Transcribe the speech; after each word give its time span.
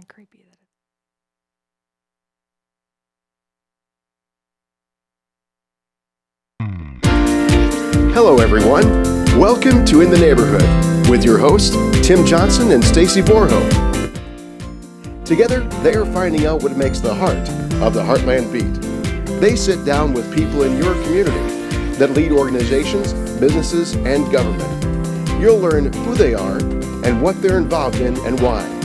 of 0.00 0.08
creepy 0.08 0.44
that 0.44 0.56
Hello, 8.14 8.38
everyone. 8.38 8.84
Welcome 9.38 9.84
to 9.86 10.00
In 10.00 10.10
the 10.10 10.18
Neighborhood 10.18 10.62
with 11.08 11.22
your 11.24 11.38
hosts, 11.38 11.76
Tim 12.06 12.24
Johnson 12.24 12.70
and 12.72 12.82
Stacy 12.82 13.20
Borho. 13.20 13.60
Together, 15.24 15.60
they 15.82 15.94
are 15.94 16.06
finding 16.06 16.46
out 16.46 16.62
what 16.62 16.76
makes 16.76 17.00
the 17.00 17.14
heart 17.14 17.48
of 17.82 17.92
the 17.94 18.02
Heartland 18.02 18.50
beat. 18.50 18.80
They 19.40 19.54
sit 19.54 19.84
down 19.84 20.14
with 20.14 20.34
people 20.34 20.62
in 20.62 20.78
your 20.78 20.94
community 21.04 21.38
that 21.96 22.12
lead 22.12 22.32
organizations, 22.32 23.12
businesses, 23.38 23.94
and 23.96 24.32
government. 24.32 25.40
You'll 25.40 25.58
learn 25.58 25.92
who 25.92 26.14
they 26.14 26.32
are 26.34 26.58
and 27.04 27.20
what 27.22 27.40
they're 27.42 27.58
involved 27.58 28.00
in 28.00 28.16
and 28.26 28.40
why. 28.40 28.79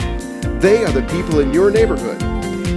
They 0.60 0.84
are 0.84 0.92
the 0.92 1.02
people 1.10 1.40
in 1.40 1.52
your 1.52 1.70
neighborhood. 1.70 2.18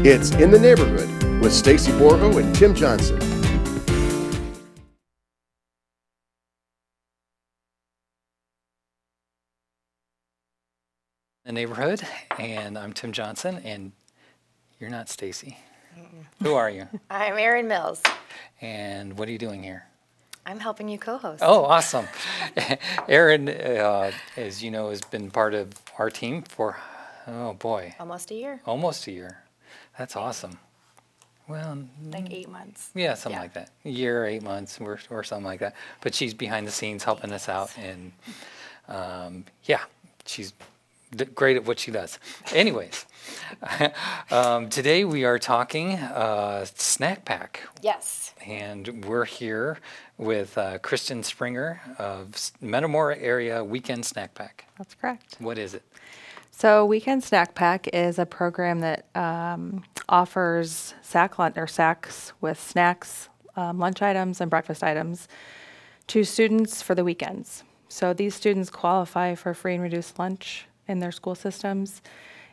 It's 0.05 0.32
In 0.32 0.51
the 0.51 0.60
Neighborhood 0.60 1.10
with 1.42 1.54
Stacy 1.54 1.92
Borho 1.93 2.42
and 2.42 2.54
Tim 2.56 2.75
Johnson. 2.75 3.18
the 11.46 11.54
neighborhood, 11.54 12.01
and 12.37 12.78
I'm 12.78 12.93
Tim 12.93 13.11
Johnson, 13.11 13.60
and 13.64 13.92
you're 14.79 14.92
not 14.92 15.09
Stacy. 15.09 15.57
Who 16.43 16.54
are 16.54 16.70
you? 16.70 16.87
I'm 17.09 17.39
Erin 17.39 17.68
Mills. 17.68 18.04
And 18.61 19.18
what 19.18 19.28
are 19.28 19.32
you 19.32 19.39
doing 19.39 19.64
here? 19.64 19.86
I'm 20.46 20.59
helping 20.59 20.87
you 20.89 21.00
co-host. 21.00 21.42
Oh, 21.43 21.65
awesome. 21.65 22.07
Erin, 23.07 23.50
uh, 23.50 24.11
as 24.37 24.64
you 24.64 24.70
know, 24.70 24.89
has 24.92 25.01
been 25.01 25.32
part 25.32 25.56
of 25.56 25.71
our 25.98 26.11
team 26.11 26.43
for, 26.43 26.78
oh 27.32 27.54
boy, 27.54 27.96
Almost 28.00 28.32
a 28.32 28.36
year, 28.36 28.61
almost 28.65 29.07
a 29.07 29.11
year. 29.11 29.43
That's 29.97 30.15
awesome. 30.15 30.57
Well, 31.47 31.79
like 32.11 32.31
eight 32.31 32.48
months. 32.50 32.92
yeah, 32.94 33.16
something 33.16 33.38
Yeah. 33.38 33.42
like 33.42 33.53
that. 33.53 33.72
A 33.86 33.90
year, 33.90 34.26
eight 34.26 34.44
months, 34.44 34.80
or, 34.80 35.00
or 35.09 35.23
something 35.23 35.45
like 35.45 35.59
that. 35.62 35.76
But 36.02 36.14
she's 36.14 36.34
behind 36.34 36.68
the 36.68 36.72
scenes 36.72 37.03
helping 37.03 37.31
us 37.31 37.50
out, 37.50 37.72
and 37.78 38.12
um, 38.88 39.45
yeah, 39.64 39.81
she's 40.26 40.53
d- 41.16 41.26
great 41.26 41.56
at 41.58 41.66
what 41.66 41.80
she 41.80 41.90
does. 41.92 42.20
Anyways, 42.53 43.06
um, 44.31 44.70
today 44.70 45.06
we 45.06 45.25
are 45.25 45.40
talking 45.40 45.94
uh, 45.96 46.66
snack 46.75 47.25
pack, 47.25 47.62
Yes. 47.81 48.34
and 48.46 49.03
we're 49.06 49.25
here 49.25 49.80
with 50.18 50.56
uh, 50.58 50.78
Kristen 50.80 51.23
Springer 51.23 51.81
of 51.98 52.52
Metamora 52.62 53.18
Area 53.18 53.64
Weekend 53.64 54.06
Snack 54.06 54.36
Pack. 54.36 54.66
That's 54.78 54.94
correct. 54.96 55.36
What 55.40 55.58
is 55.58 55.73
it? 55.73 55.84
So, 56.60 56.86
Weekend 56.86 57.24
Snack 57.24 57.56
Pack 57.56 57.88
is 57.94 58.20
a 58.20 58.26
program 58.26 58.82
that 58.82 59.06
um, 59.16 59.82
offers 60.10 60.94
sack 61.02 61.40
or 61.40 61.68
sacks 61.68 62.34
with 62.42 62.60
snacks, 62.60 63.30
um, 63.56 63.80
lunch 63.80 64.02
items, 64.02 64.42
and 64.42 64.50
breakfast 64.50 64.84
items 64.84 65.30
to 66.08 66.26
students 66.26 66.82
for 66.82 66.96
the 66.96 67.06
weekends. 67.06 67.64
So, 67.88 68.12
these 68.12 68.36
students 68.36 68.70
qualify 68.70 69.36
for 69.36 69.54
free 69.54 69.76
and 69.76 69.82
reduced 69.82 70.20
lunch 70.20 70.68
in 70.86 71.00
their 71.00 71.14
school 71.14 71.34
systems, 71.34 72.02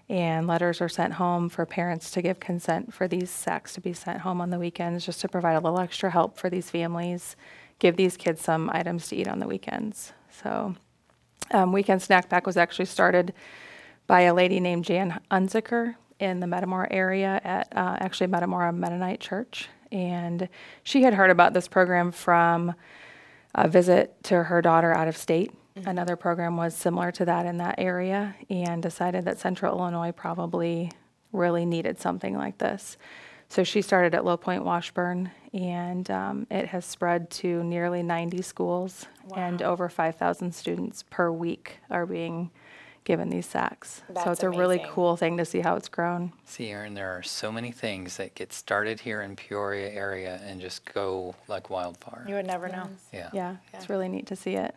and 0.09 0.47
letters 0.47 0.81
are 0.81 0.89
sent 0.89 1.15
home 1.15 1.49
for 1.49 1.67
parents 1.67 2.12
to 2.12 2.23
give 2.23 2.39
consent 2.39 2.95
for 2.95 3.09
these 3.09 3.29
sacks 3.29 3.75
to 3.75 3.81
be 3.81 3.93
sent 3.93 4.21
home 4.21 4.41
on 4.41 4.51
the 4.51 4.59
weekends 4.61 5.05
just 5.05 5.21
to 5.23 5.29
provide 5.29 5.57
a 5.57 5.61
little 5.61 5.81
extra 5.81 6.12
help 6.12 6.39
for 6.39 6.49
these 6.49 6.71
families, 6.71 7.34
give 7.81 7.97
these 7.97 8.17
kids 8.17 8.41
some 8.41 8.71
items 8.73 9.09
to 9.09 9.17
eat 9.17 9.27
on 9.27 9.41
the 9.41 9.49
weekends. 9.49 10.12
So, 10.31 10.77
um, 11.51 11.73
Weekend 11.73 12.03
Snack 12.03 12.29
Pack 12.29 12.47
was 12.47 12.57
actually 12.57 12.84
started 12.84 13.34
by 14.07 14.23
a 14.23 14.35
lady 14.35 14.61
named 14.61 14.85
Jan 14.85 15.21
Unzicker 15.31 15.97
in 16.19 16.41
the 16.41 16.47
Metamora 16.47 16.89
area 16.91 17.41
at 17.45 17.69
uh, 17.77 17.97
actually 18.01 18.29
Metamora 18.29 18.73
Mennonite 18.73 19.21
Church. 19.21 19.69
And 19.93 20.49
she 20.83 21.03
had 21.03 21.15
heard 21.15 21.31
about 21.31 21.53
this 21.53 21.69
program 21.69 22.12
from 22.12 22.75
a 23.55 23.69
visit 23.69 24.22
to 24.25 24.45
her 24.45 24.61
daughter 24.62 24.93
out 24.93 25.09
of 25.09 25.16
state. 25.16 25.53
Another 25.84 26.16
program 26.16 26.56
was 26.56 26.75
similar 26.75 27.12
to 27.12 27.25
that 27.27 27.47
in 27.47 27.59
that 27.59 27.77
area 27.78 28.34
and 28.49 28.83
decided 28.83 29.25
that 29.27 29.39
Central 29.39 29.78
Illinois 29.78 30.12
probably 30.12 30.91
really 31.33 31.66
needed 31.66 32.00
something 32.00 32.37
like 32.37 32.59
this. 32.59 32.97
So 33.49 33.62
she 33.62 33.83
started 33.83 34.15
at 34.15 34.25
Low 34.25 34.37
Point 34.37 34.65
Washburn 34.65 35.31
and 35.53 36.11
um, 36.11 36.47
it 36.50 36.66
has 36.69 36.84
spread 36.84 37.31
to 37.31 37.62
nearly 37.62 38.03
90 38.03 38.43
schools 38.43 39.06
and 39.37 39.62
over 39.62 39.89
5,000 39.89 40.53
students 40.55 41.05
per 41.11 41.31
week 41.31 41.78
are 41.91 42.06
being 42.06 42.50
given 43.06 43.31
these 43.31 43.47
sacks. 43.47 44.03
so 44.09 44.12
That's 44.12 44.27
it's 44.27 44.43
a 44.43 44.50
really 44.50 44.84
cool 44.91 45.17
thing 45.17 45.39
to 45.39 45.44
see 45.47 45.61
how 45.61 45.77
it's 45.77 45.89
grown. 45.89 46.33
See, 46.44 46.69
Erin, 46.71 46.93
there 46.94 47.11
are 47.17 47.22
so 47.22 47.50
many 47.50 47.71
things 47.71 48.19
that 48.19 48.34
get 48.34 48.53
started 48.53 49.00
here 49.00 49.22
in 49.22 49.37
Peoria 49.37 49.89
area 49.91 50.41
and 50.44 50.61
just 50.61 50.84
go 50.93 51.34
like 51.49 51.71
wildfire. 51.71 52.27
You 52.28 52.34
would 52.34 52.47
never 52.47 52.69
know. 52.69 52.89
Yeah. 53.12 53.31
Yeah, 53.33 53.56
it's 53.72 53.89
really 53.89 54.09
neat 54.09 54.27
to 54.27 54.37
see 54.37 54.55
it. 54.56 54.75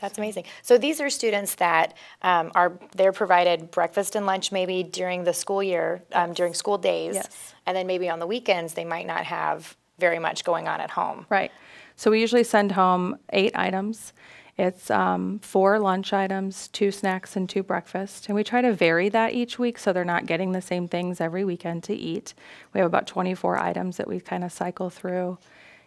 That's 0.00 0.18
amazing. 0.18 0.44
So 0.62 0.76
these 0.76 1.00
are 1.00 1.08
students 1.08 1.54
that 1.54 1.94
um, 2.22 2.50
are 2.56 2.72
they're 2.96 3.12
provided 3.12 3.70
breakfast 3.70 4.16
and 4.16 4.26
lunch 4.26 4.50
maybe 4.50 4.82
during 4.82 5.22
the 5.22 5.32
school 5.32 5.62
year, 5.62 6.02
um, 6.12 6.32
during 6.32 6.54
school 6.54 6.76
days, 6.76 7.14
Yes. 7.14 7.54
and 7.66 7.76
then 7.76 7.86
maybe 7.86 8.08
on 8.10 8.18
the 8.18 8.26
weekends 8.26 8.74
they 8.74 8.84
might 8.84 9.06
not 9.06 9.24
have 9.24 9.76
very 10.00 10.18
much 10.18 10.42
going 10.42 10.66
on 10.66 10.80
at 10.80 10.90
home. 10.90 11.26
Right. 11.30 11.52
So 11.94 12.10
we 12.10 12.20
usually 12.20 12.42
send 12.42 12.72
home 12.72 13.18
eight 13.32 13.52
items. 13.54 14.12
It's 14.58 14.90
um, 14.90 15.38
four 15.40 15.78
lunch 15.78 16.12
items, 16.12 16.68
two 16.68 16.90
snacks, 16.90 17.36
and 17.36 17.48
two 17.48 17.62
breakfast. 17.62 18.26
And 18.26 18.34
we 18.34 18.44
try 18.44 18.60
to 18.60 18.72
vary 18.72 19.08
that 19.08 19.32
each 19.32 19.58
week 19.58 19.78
so 19.78 19.92
they're 19.92 20.04
not 20.04 20.26
getting 20.26 20.52
the 20.52 20.60
same 20.60 20.88
things 20.88 21.20
every 21.20 21.44
weekend 21.44 21.82
to 21.84 21.94
eat. 21.94 22.34
We 22.74 22.80
have 22.80 22.86
about 22.86 23.06
24 23.06 23.58
items 23.58 23.96
that 23.96 24.06
we 24.06 24.20
kind 24.20 24.44
of 24.44 24.52
cycle 24.52 24.90
through 24.90 25.38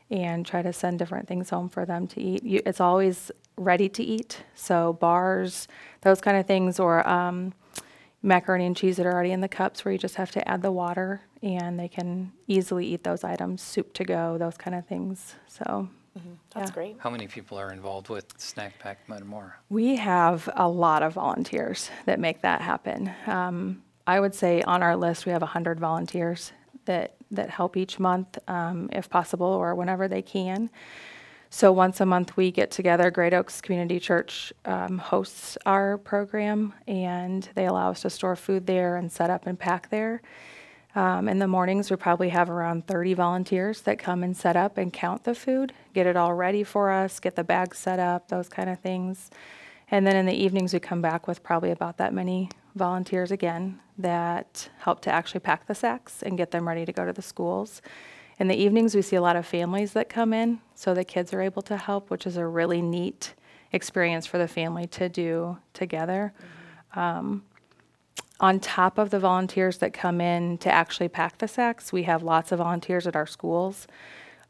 and 0.10 0.46
try 0.46 0.62
to 0.62 0.74
send 0.74 1.00
different 1.00 1.28
things 1.28 1.50
home 1.50 1.70
for 1.70 1.86
them 1.86 2.08
to 2.08 2.22
eat. 2.22 2.44
You, 2.44 2.62
it's 2.66 2.82
always 2.82 3.32
ready 3.58 3.90
to 3.90 4.04
eat. 4.04 4.44
So 4.56 4.94
bars, 4.94 5.68
those 6.02 6.22
kind 6.22 6.38
of 6.38 6.46
things, 6.46 6.80
or 6.80 7.08
um, 7.08 7.54
macaroni 8.22 8.66
and 8.66 8.76
cheese 8.76 8.98
that 8.98 9.06
are 9.06 9.14
already 9.14 9.32
in 9.32 9.42
the 9.42 9.48
cups 9.48 9.86
where 9.86 9.92
you 9.92 9.98
just 9.98 10.16
have 10.16 10.32
to 10.32 10.48
add 10.48 10.62
the 10.62 10.72
water 10.72 11.22
and 11.44 11.80
they 11.80 11.88
can 11.88 12.32
easily 12.48 12.88
eat 12.88 13.04
those 13.04 13.24
items, 13.24 13.62
soup 13.62 13.94
to 13.94 14.04
go, 14.04 14.38
those 14.38 14.58
kind 14.58 14.76
of 14.76 14.86
things. 14.88 15.36
So 15.48 15.90
That's 16.54 16.70
Yeah. 16.70 16.74
great. 16.74 16.96
How 17.00 17.10
many 17.10 17.28
people 17.28 17.58
are 17.58 17.72
involved 17.72 18.10
with 18.10 18.26
Snack 18.38 18.80
Pack 18.80 19.08
Metamora? 19.10 19.54
we 19.70 19.96
have 19.98 20.50
a 20.56 20.68
lot 20.68 21.04
of 21.04 21.14
volunteers 21.14 21.90
that 22.06 22.20
make 22.20 22.42
that 22.42 22.62
happen. 22.62 23.12
Um, 23.28 23.84
I 24.08 24.20
would 24.20 24.34
say 24.36 24.62
on 24.62 24.82
our 24.84 24.96
list 24.96 25.26
we 25.26 25.32
have 25.32 25.42
100 25.42 25.80
volunteers 25.80 26.54
that, 26.86 27.16
that 27.32 27.50
help 27.50 27.76
each 27.76 28.00
month 28.00 28.38
um, 28.48 28.90
if 28.94 29.10
possible 29.10 29.48
or 29.48 29.76
whenever 29.76 30.08
they 30.08 30.22
can. 30.22 30.70
So 31.50 31.72
once 31.72 32.00
a 32.02 32.06
month 32.06 32.36
we 32.38 32.52
get 32.52 32.70
together. 32.72 33.10
Great 33.12 33.34
Oaks 33.34 33.62
Community 33.62 34.00
Church 34.00 34.52
um, 34.66 34.98
hosts 34.98 35.58
our 35.66 35.98
program, 35.98 36.74
and 36.88 37.48
they 37.56 37.66
allow 37.66 37.92
us 37.92 38.02
to 38.02 38.10
store 38.10 38.36
food 38.36 38.68
there 38.68 38.96
and 38.98 39.12
set 39.12 39.30
up 39.30 39.48
and 39.48 39.58
pack 39.58 39.90
there. 39.90 40.22
Um, 40.96 41.28
in 41.28 41.40
the 41.40 41.48
mornings, 41.48 41.92
we 41.92 41.98
probably 41.98 42.30
have 42.30 42.50
around 42.50 42.88
30 42.88 43.16
volunteers 43.16 43.82
that 43.82 44.00
come 44.00 44.24
and 44.24 44.36
set 44.36 44.56
up 44.56 44.78
and 44.78 44.94
count 44.94 45.26
the 45.26 45.36
food, 45.36 45.74
get 45.94 46.08
it 46.08 46.16
all 46.16 46.34
ready 46.34 46.64
for 46.64 46.90
us, 46.90 47.20
get 47.20 47.36
the 47.36 47.44
bags 47.44 47.78
set 47.78 48.00
up, 48.00 48.30
those 48.30 48.48
kind 48.48 48.70
of 48.70 48.80
things. 48.80 49.30
And 49.92 50.08
then 50.08 50.16
in 50.16 50.26
the 50.26 50.34
evenings, 50.34 50.74
we 50.74 50.80
come 50.80 51.02
back 51.02 51.28
with 51.28 51.44
probably 51.44 51.72
about 51.72 51.98
that 51.98 52.14
many 52.14 52.50
volunteers 52.76 53.30
again 53.30 53.80
that 53.98 54.70
help 54.80 55.02
to 55.02 55.12
actually 55.12 55.42
pack 55.42 55.68
the 55.68 55.76
sacks 55.76 56.24
and 56.24 56.38
get 56.38 56.52
them 56.52 56.66
ready 56.66 56.86
to 56.86 56.94
go 56.94 57.06
to 57.06 57.14
the 57.14 57.22
schools. 57.22 57.82
In 58.40 58.48
the 58.48 58.56
evenings, 58.56 58.96
we 58.96 59.02
see 59.02 59.18
a 59.18 59.22
lot 59.22 59.36
of 59.36 59.46
families 59.46 59.92
that 59.94 60.08
come 60.08 60.34
in, 60.34 60.60
so 60.76 60.94
the 60.94 61.04
kids 61.04 61.34
are 61.34 61.42
able 61.42 61.62
to 61.64 61.76
help, 61.76 62.10
which 62.10 62.26
is 62.26 62.38
a 62.38 62.48
really 62.48 62.82
neat 62.82 63.34
experience 63.74 64.26
for 64.26 64.38
the 64.38 64.48
family 64.48 64.88
to 64.88 65.10
do 65.10 65.58
together. 65.74 66.34
Um, 66.96 67.44
on 68.40 68.60
top 68.60 68.98
of 68.98 69.10
the 69.10 69.20
volunteers 69.20 69.78
that 69.78 69.94
come 69.94 70.20
in 70.20 70.58
to 70.60 70.72
actually 70.72 71.08
pack 71.08 71.38
the 71.38 71.48
sacks, 71.48 71.94
we 71.94 72.04
have 72.04 72.24
lots 72.24 72.52
of 72.52 72.60
volunteers 72.60 73.08
at 73.08 73.16
our 73.16 73.28
schools. 73.28 73.88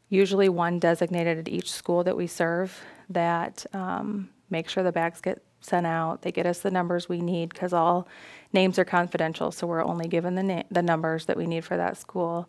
Usually 0.08 0.48
one 0.48 0.78
designated 0.78 1.38
at 1.38 1.48
each 1.48 1.70
school 1.70 2.04
that 2.04 2.16
we 2.16 2.26
serve 2.26 2.80
that 3.08 3.64
um, 3.72 4.30
make 4.50 4.68
sure 4.68 4.82
the 4.82 4.92
bags 4.92 5.20
get 5.20 5.42
sent 5.60 5.86
out. 5.86 6.22
They 6.22 6.32
get 6.32 6.46
us 6.46 6.60
the 6.60 6.70
numbers 6.70 7.08
we 7.08 7.20
need 7.20 7.50
because 7.50 7.72
all 7.72 8.08
names 8.52 8.78
are 8.78 8.84
confidential, 8.84 9.50
so 9.50 9.66
we're 9.66 9.84
only 9.84 10.08
given 10.08 10.34
the 10.34 10.42
na- 10.42 10.62
the 10.70 10.82
numbers 10.82 11.26
that 11.26 11.36
we 11.36 11.46
need 11.46 11.64
for 11.64 11.76
that 11.76 11.96
school. 11.96 12.48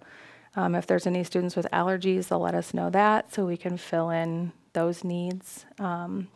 Um, 0.55 0.75
if 0.75 0.87
there's 0.87 1.07
any 1.07 1.23
students 1.23 1.55
with 1.55 1.67
allergies, 1.71 2.27
they'll 2.27 2.39
let 2.39 2.55
us 2.55 2.73
know 2.73 2.89
that 2.89 3.33
so 3.33 3.45
we 3.45 3.57
can 3.57 3.77
fill 3.77 4.09
in 4.09 4.51
those 4.73 5.03
needs. 5.03 5.65
Um, 5.79 6.29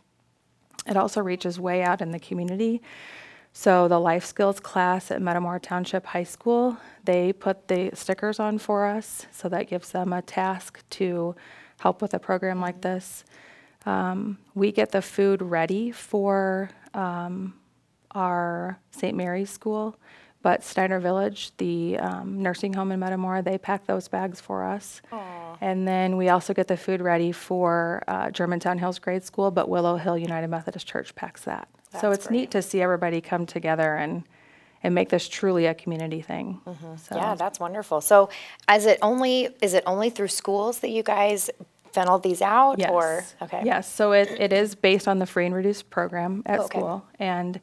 it 0.86 0.96
also 0.96 1.20
reaches 1.20 1.60
way 1.60 1.82
out 1.82 2.00
in 2.00 2.10
the 2.10 2.18
community. 2.18 2.82
So 3.54 3.86
the 3.86 3.98
life 3.98 4.24
skills 4.24 4.60
class 4.60 5.10
at 5.10 5.20
Metamora 5.20 5.60
Township 5.60 6.06
High 6.06 6.22
School, 6.24 6.78
they 7.04 7.32
put 7.32 7.68
the 7.68 7.90
stickers 7.94 8.40
on 8.40 8.58
for 8.58 8.86
us, 8.86 9.26
so 9.30 9.48
that 9.50 9.68
gives 9.68 9.90
them 9.92 10.12
a 10.12 10.22
task 10.22 10.82
to 10.90 11.36
help 11.80 12.00
with 12.00 12.14
a 12.14 12.18
program 12.18 12.60
like 12.60 12.80
this. 12.80 13.24
Um, 13.84 14.38
we 14.54 14.72
get 14.72 14.92
the 14.92 15.02
food 15.02 15.42
ready 15.42 15.90
for 15.90 16.70
um, 16.94 17.54
our 18.12 18.78
St. 18.90 19.16
Mary's 19.16 19.50
School. 19.50 19.96
but 20.42 20.64
Snyder 20.64 20.98
Village, 20.98 21.52
the 21.58 21.98
um, 21.98 22.42
nursing 22.42 22.72
home 22.72 22.90
in 22.90 22.98
Metamora, 22.98 23.42
they 23.42 23.58
pack 23.58 23.86
those 23.86 24.08
bags 24.08 24.40
for 24.40 24.64
us. 24.64 25.00
And 25.60 25.86
then 25.86 26.16
we 26.16 26.30
also 26.30 26.52
get 26.52 26.66
the 26.66 26.76
food 26.76 27.00
ready 27.00 27.30
for 27.30 28.02
uh, 28.08 28.30
Germantown 28.32 28.78
Hills 28.78 28.98
Grade 28.98 29.22
School, 29.22 29.52
but 29.52 29.68
Willow 29.68 29.96
Hill 29.96 30.18
United 30.18 30.48
Methodist 30.48 30.86
Church 30.88 31.14
packs 31.14 31.42
that. 31.42 31.68
So 32.00 32.10
That's 32.10 32.24
it's 32.26 32.30
neat 32.30 32.50
to 32.52 32.62
see 32.62 32.80
everybody 32.82 33.20
come 33.20 33.46
together 33.46 33.94
and 33.96 34.24
and 34.84 34.94
make 34.96 35.10
this 35.10 35.28
truly 35.28 35.66
a 35.66 35.74
community 35.74 36.20
thing. 36.22 36.60
So 36.64 36.72
Mm-hmm. 36.72 37.16
Yeah, 37.16 37.34
that's 37.36 37.60
wonderful. 37.60 38.00
So, 38.00 38.30
is 38.72 38.84
it 38.86 38.98
only 39.00 39.48
is 39.60 39.74
it 39.74 39.84
only 39.86 40.10
through 40.10 40.28
schools 40.28 40.80
that 40.80 40.90
you 40.90 41.02
guys 41.04 41.50
funnel 41.92 42.18
these 42.18 42.42
out, 42.42 42.78
Yes. 42.80 42.90
or 42.90 43.24
okay? 43.42 43.62
Yes, 43.64 43.92
so 43.92 44.12
it, 44.12 44.28
it 44.40 44.52
is 44.52 44.74
based 44.74 45.06
on 45.06 45.18
the 45.20 45.26
free 45.26 45.46
and 45.46 45.54
reduced 45.54 45.88
program 45.90 46.42
at 46.46 46.58
Okay. 46.60 46.66
school. 46.78 47.04
And 47.18 47.60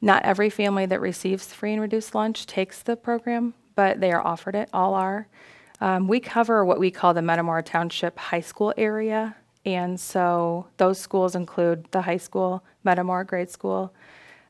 not 0.00 0.24
every 0.24 0.50
family 0.50 0.84
that 0.86 1.00
receives 1.00 1.46
free 1.52 1.72
and 1.72 1.80
reduced 1.80 2.14
lunch 2.14 2.44
takes 2.44 2.82
the 2.82 2.96
program, 2.96 3.54
but 3.76 4.00
they 4.00 4.10
are 4.12 4.20
offered 4.26 4.56
it, 4.56 4.68
all 4.74 4.94
are. 4.94 5.28
Um, 5.80 6.06
we 6.08 6.20
cover 6.20 6.64
what 6.64 6.78
we 6.80 6.90
call 6.90 7.14
the 7.14 7.22
Metamora 7.22 7.62
Township 7.62 8.18
High 8.18 8.40
School 8.40 8.74
area. 8.76 9.36
And 9.64 9.98
so 10.00 10.66
those 10.76 10.98
schools 10.98 11.34
include 11.34 11.86
the 11.92 12.02
high 12.02 12.16
school, 12.16 12.64
Metamora 12.84 13.24
Grade 13.24 13.50
School, 13.50 13.94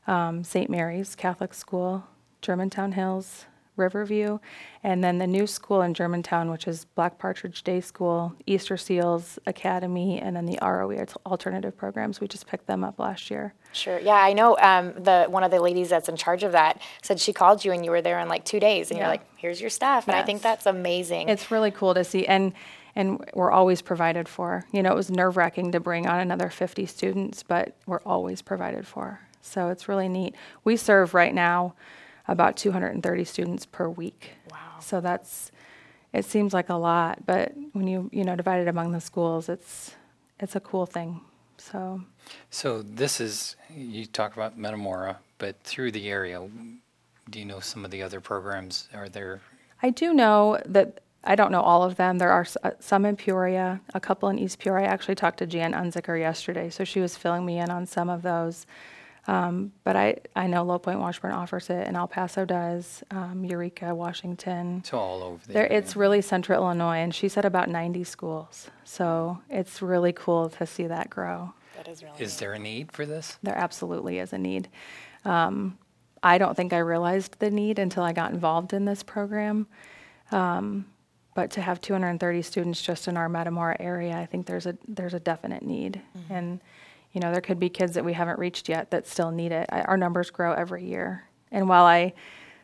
um, 0.07 0.43
St. 0.43 0.69
Mary's 0.69 1.15
Catholic 1.15 1.53
School, 1.53 2.03
Germantown 2.41 2.93
Hills, 2.93 3.45
Riverview, 3.75 4.37
and 4.83 5.03
then 5.03 5.17
the 5.17 5.25
new 5.25 5.47
school 5.47 5.81
in 5.81 5.95
Germantown, 5.95 6.51
which 6.51 6.67
is 6.67 6.85
Black 6.85 7.17
Partridge 7.17 7.63
Day 7.63 7.81
School, 7.81 8.35
Easter 8.45 8.77
Seals 8.77 9.39
Academy, 9.47 10.19
and 10.19 10.35
then 10.35 10.45
the 10.45 10.59
ROE 10.61 10.99
alt- 10.99 11.17
alternative 11.25 11.75
programs. 11.75 12.21
We 12.21 12.27
just 12.27 12.45
picked 12.45 12.67
them 12.67 12.83
up 12.83 12.99
last 12.99 13.31
year. 13.31 13.55
Sure. 13.71 13.99
Yeah, 13.99 14.13
I 14.13 14.33
know. 14.33 14.55
Um, 14.59 14.93
the 15.03 15.25
one 15.27 15.43
of 15.43 15.49
the 15.49 15.59
ladies 15.59 15.89
that's 15.89 16.07
in 16.07 16.15
charge 16.15 16.43
of 16.43 16.51
that 16.51 16.81
said 17.01 17.19
she 17.19 17.33
called 17.33 17.65
you 17.65 17.71
and 17.71 17.83
you 17.83 17.89
were 17.89 18.01
there 18.01 18.19
in 18.19 18.27
like 18.27 18.45
two 18.45 18.59
days, 18.59 18.91
and 18.91 18.99
you're 18.99 19.07
like, 19.07 19.23
"Here's 19.37 19.59
your 19.59 19.71
stuff," 19.71 20.07
and 20.07 20.15
I 20.15 20.21
think 20.21 20.43
that's 20.43 20.67
amazing. 20.67 21.29
It's 21.29 21.49
really 21.49 21.71
cool 21.71 21.95
to 21.95 22.03
see, 22.03 22.27
and 22.27 22.53
and 22.95 23.23
we're 23.33 23.51
always 23.51 23.81
provided 23.81 24.27
for. 24.27 24.65
You 24.71 24.83
know, 24.83 24.91
it 24.91 24.95
was 24.95 25.09
nerve 25.09 25.37
wracking 25.37 25.71
to 25.71 25.79
bring 25.79 26.07
on 26.07 26.19
another 26.19 26.49
50 26.49 26.85
students, 26.85 27.43
but 27.43 27.75
we're 27.85 28.01
always 28.05 28.41
provided 28.41 28.87
for. 28.87 29.21
So 29.41 29.69
it's 29.69 29.87
really 29.87 30.09
neat. 30.09 30.35
We 30.63 30.77
serve 30.77 31.13
right 31.13 31.33
now 31.33 31.75
about 32.27 32.55
230 32.55 33.25
students 33.25 33.65
per 33.65 33.89
week. 33.89 34.31
Wow. 34.51 34.79
So 34.79 35.01
that's 35.01 35.51
it 36.13 36.25
seems 36.25 36.53
like 36.53 36.69
a 36.69 36.75
lot, 36.75 37.25
but 37.25 37.53
when 37.73 37.87
you 37.87 38.09
you 38.13 38.23
know 38.23 38.35
divide 38.35 38.61
it 38.61 38.67
among 38.67 38.91
the 38.91 39.01
schools, 39.01 39.49
it's 39.49 39.95
it's 40.39 40.55
a 40.55 40.59
cool 40.59 40.85
thing. 40.85 41.21
So 41.57 42.01
So 42.49 42.81
this 42.81 43.19
is, 43.19 43.55
you 43.73 44.05
talk 44.05 44.33
about 44.33 44.57
Metamora, 44.57 45.19
but 45.37 45.61
through 45.63 45.91
the 45.91 46.09
area, 46.09 46.47
do 47.29 47.39
you 47.39 47.45
know 47.45 47.59
some 47.59 47.85
of 47.85 47.91
the 47.91 48.01
other 48.01 48.19
programs? 48.19 48.87
Are 48.93 49.09
there, 49.09 49.41
I 49.81 49.89
do 49.89 50.13
know 50.13 50.59
that 50.65 51.01
I 51.23 51.35
don't 51.35 51.51
know 51.51 51.61
all 51.61 51.83
of 51.83 51.95
them. 51.95 52.17
There 52.17 52.31
are 52.31 52.41
s- 52.41 52.57
uh, 52.63 52.71
some 52.79 53.05
in 53.05 53.15
Peoria, 53.15 53.79
a 53.93 53.99
couple 53.99 54.29
in 54.29 54.37
East 54.39 54.59
Peoria. 54.59 54.87
I 54.87 54.91
actually 54.91 55.15
talked 55.15 55.39
to 55.39 55.45
Jan 55.47 55.73
Unzicker 55.73 56.19
yesterday, 56.19 56.69
so 56.69 56.83
she 56.83 56.99
was 56.99 57.15
filling 57.17 57.45
me 57.45 57.59
in 57.59 57.69
on 57.69 57.85
some 57.85 58.09
of 58.09 58.21
those. 58.21 58.65
Um, 59.25 59.71
but 59.85 59.95
I, 59.95 60.17
I 60.35 60.47
know 60.47 60.63
Low 60.63 60.79
Point 60.79 60.99
Washburn 60.99 61.31
offers 61.31 61.69
it, 61.69 61.87
and 61.87 61.95
El 61.95 62.09
Paso 62.09 62.43
does, 62.43 63.03
um, 63.09 63.45
Eureka, 63.45 63.95
Washington. 63.95 64.83
so 64.83 64.97
all 64.99 65.23
over 65.23 65.45
the 65.47 65.53
There, 65.53 65.65
area? 65.65 65.77
it's 65.77 65.95
really 65.95 66.21
central 66.21 66.61
Illinois, 66.61 66.97
and 66.97 67.15
she 67.15 67.29
said 67.29 67.45
about 67.45 67.69
90 67.69 68.03
schools. 68.03 68.69
So 68.83 69.39
it's 69.49 69.81
really 69.81 70.11
cool 70.11 70.49
to 70.49 70.65
see 70.65 70.87
that 70.87 71.09
grow. 71.09 71.53
that 71.77 71.87
is 71.87 72.03
really. 72.03 72.21
Is 72.21 72.35
there 72.37 72.51
a 72.51 72.59
need 72.59 72.91
for 72.91 73.05
this? 73.05 73.37
There 73.41 73.57
absolutely 73.57 74.19
is 74.19 74.33
a 74.33 74.37
need. 74.37 74.67
Um, 75.23 75.77
I 76.21 76.37
don't 76.37 76.55
think 76.57 76.73
I 76.73 76.79
realized 76.79 77.39
the 77.39 77.49
need 77.49 77.79
until 77.79 78.03
I 78.03 78.11
got 78.11 78.31
involved 78.33 78.73
in 78.73 78.83
this 78.83 79.03
program. 79.03 79.67
Um, 80.33 80.85
but 81.35 81.51
to 81.51 81.61
have 81.61 81.81
230 81.81 82.41
students 82.41 82.81
just 82.81 83.07
in 83.07 83.17
our 83.17 83.27
Metamora 83.29 83.77
area, 83.79 84.15
I 84.17 84.25
think 84.25 84.45
there's 84.45 84.65
a 84.65 84.77
there's 84.87 85.13
a 85.13 85.19
definite 85.19 85.63
need. 85.63 86.01
And 86.29 86.59
you 87.11 87.21
know, 87.21 87.31
there 87.31 87.41
could 87.41 87.59
be 87.59 87.69
kids 87.69 87.93
that 87.93 88.03
we 88.05 88.13
haven't 88.13 88.39
reached 88.39 88.67
yet 88.69 88.89
that 88.91 89.07
still 89.07 89.29
need 89.31 89.51
it. 89.51 89.67
I, 89.71 89.81
our 89.81 89.97
numbers 89.97 90.29
grow 90.31 90.53
every 90.53 90.83
year. 90.85 91.23
And 91.51 91.69
while 91.69 91.85
I 91.85 92.13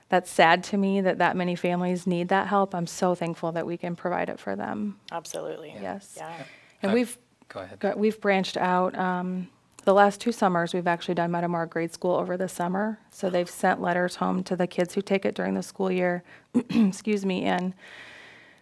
that's 0.10 0.32
sad 0.32 0.64
to 0.66 0.78
me 0.78 1.02
that 1.02 1.20
that 1.20 1.36
many 1.38 1.56
families 1.56 2.08
need 2.08 2.30
that 2.30 2.48
help, 2.48 2.74
I'm 2.74 2.88
so 2.88 3.14
thankful 3.14 3.52
that 3.52 3.66
we 3.68 3.78
can 3.78 3.96
provide 3.96 4.30
it 4.30 4.40
for 4.40 4.56
them. 4.56 5.00
Absolutely. 5.12 5.76
Yes. 5.80 6.16
Yeah. 6.18 6.34
And 6.82 6.92
Uh, 6.92 6.96
we've 6.96 7.18
Go 7.48 7.60
ahead. 7.62 7.80
Got- 7.80 7.98
We've 8.00 8.20
branched 8.22 8.58
out. 8.58 8.98
Um, 8.98 9.50
the 9.86 9.94
last 9.94 10.20
two 10.22 10.32
summers, 10.32 10.74
we've 10.74 10.86
actually 10.88 11.16
done 11.16 11.32
Metamora 11.32 11.68
Grade 11.68 11.92
School 11.94 12.16
over 12.16 12.38
the 12.38 12.48
summer. 12.50 13.00
So 13.12 13.30
they've 13.30 13.50
sent 13.50 13.82
letters 13.82 14.18
home 14.18 14.44
to 14.44 14.56
the 14.56 14.68
kids 14.68 14.94
who 14.94 15.02
take 15.02 15.26
it 15.26 15.34
during 15.36 15.54
the 15.56 15.64
school 15.64 15.92
year. 15.92 16.24
Excuse 16.70 17.26
me. 17.26 17.44
And 17.46 17.74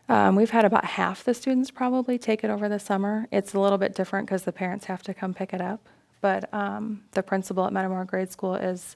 um, 0.09 0.35
we've 0.35 0.49
had 0.49 0.65
about 0.65 0.85
half 0.85 1.23
the 1.23 1.33
students 1.33 1.71
probably 1.71 2.17
take 2.17 2.43
it 2.43 2.49
over 2.49 2.69
the 2.69 2.79
summer. 2.79 3.27
It's 3.31 3.53
a 3.53 3.59
little 3.59 3.77
bit 3.77 3.95
different 3.95 4.27
because 4.27 4.43
the 4.43 4.51
parents 4.51 4.85
have 4.85 5.03
to 5.03 5.13
come 5.13 5.33
pick 5.33 5.53
it 5.53 5.61
up. 5.61 5.87
But 6.21 6.51
um, 6.53 7.03
the 7.11 7.21
principal 7.21 7.65
at 7.65 7.73
Metamora 7.73 8.05
Grade 8.05 8.31
School 8.31 8.55
is, 8.55 8.95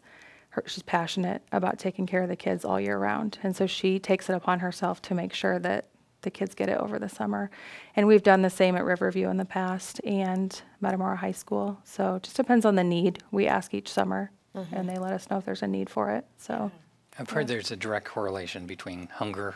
her, 0.49 0.63
she's 0.65 0.83
passionate 0.83 1.41
about 1.51 1.79
taking 1.79 2.05
care 2.07 2.23
of 2.23 2.29
the 2.29 2.35
kids 2.35 2.65
all 2.65 2.79
year 2.79 2.97
round. 2.97 3.37
And 3.43 3.55
so 3.55 3.67
she 3.67 3.99
takes 3.99 4.29
it 4.29 4.33
upon 4.33 4.59
herself 4.59 5.01
to 5.03 5.13
make 5.13 5.33
sure 5.33 5.59
that 5.59 5.85
the 6.21 6.31
kids 6.31 6.55
get 6.55 6.69
it 6.69 6.77
over 6.77 6.99
the 6.99 7.09
summer. 7.09 7.49
And 7.95 8.07
we've 8.07 8.23
done 8.23 8.41
the 8.41 8.49
same 8.49 8.75
at 8.75 8.85
Riverview 8.85 9.29
in 9.29 9.37
the 9.37 9.45
past 9.45 9.99
and 10.03 10.61
Metamora 10.79 11.17
High 11.17 11.31
School. 11.31 11.79
So 11.83 12.15
it 12.15 12.23
just 12.23 12.37
depends 12.37 12.65
on 12.65 12.75
the 12.75 12.83
need. 12.83 13.23
We 13.31 13.47
ask 13.47 13.73
each 13.73 13.89
summer 13.89 14.31
and 14.71 14.87
they 14.87 14.97
let 14.97 15.13
us 15.13 15.29
know 15.29 15.37
if 15.37 15.45
there's 15.45 15.63
a 15.63 15.67
need 15.67 15.89
for 15.89 16.11
it. 16.11 16.25
So 16.37 16.71
I've 17.17 17.29
heard 17.29 17.47
there's 17.47 17.71
a 17.71 17.75
direct 17.75 18.05
correlation 18.05 18.65
between 18.65 19.07
hunger 19.07 19.55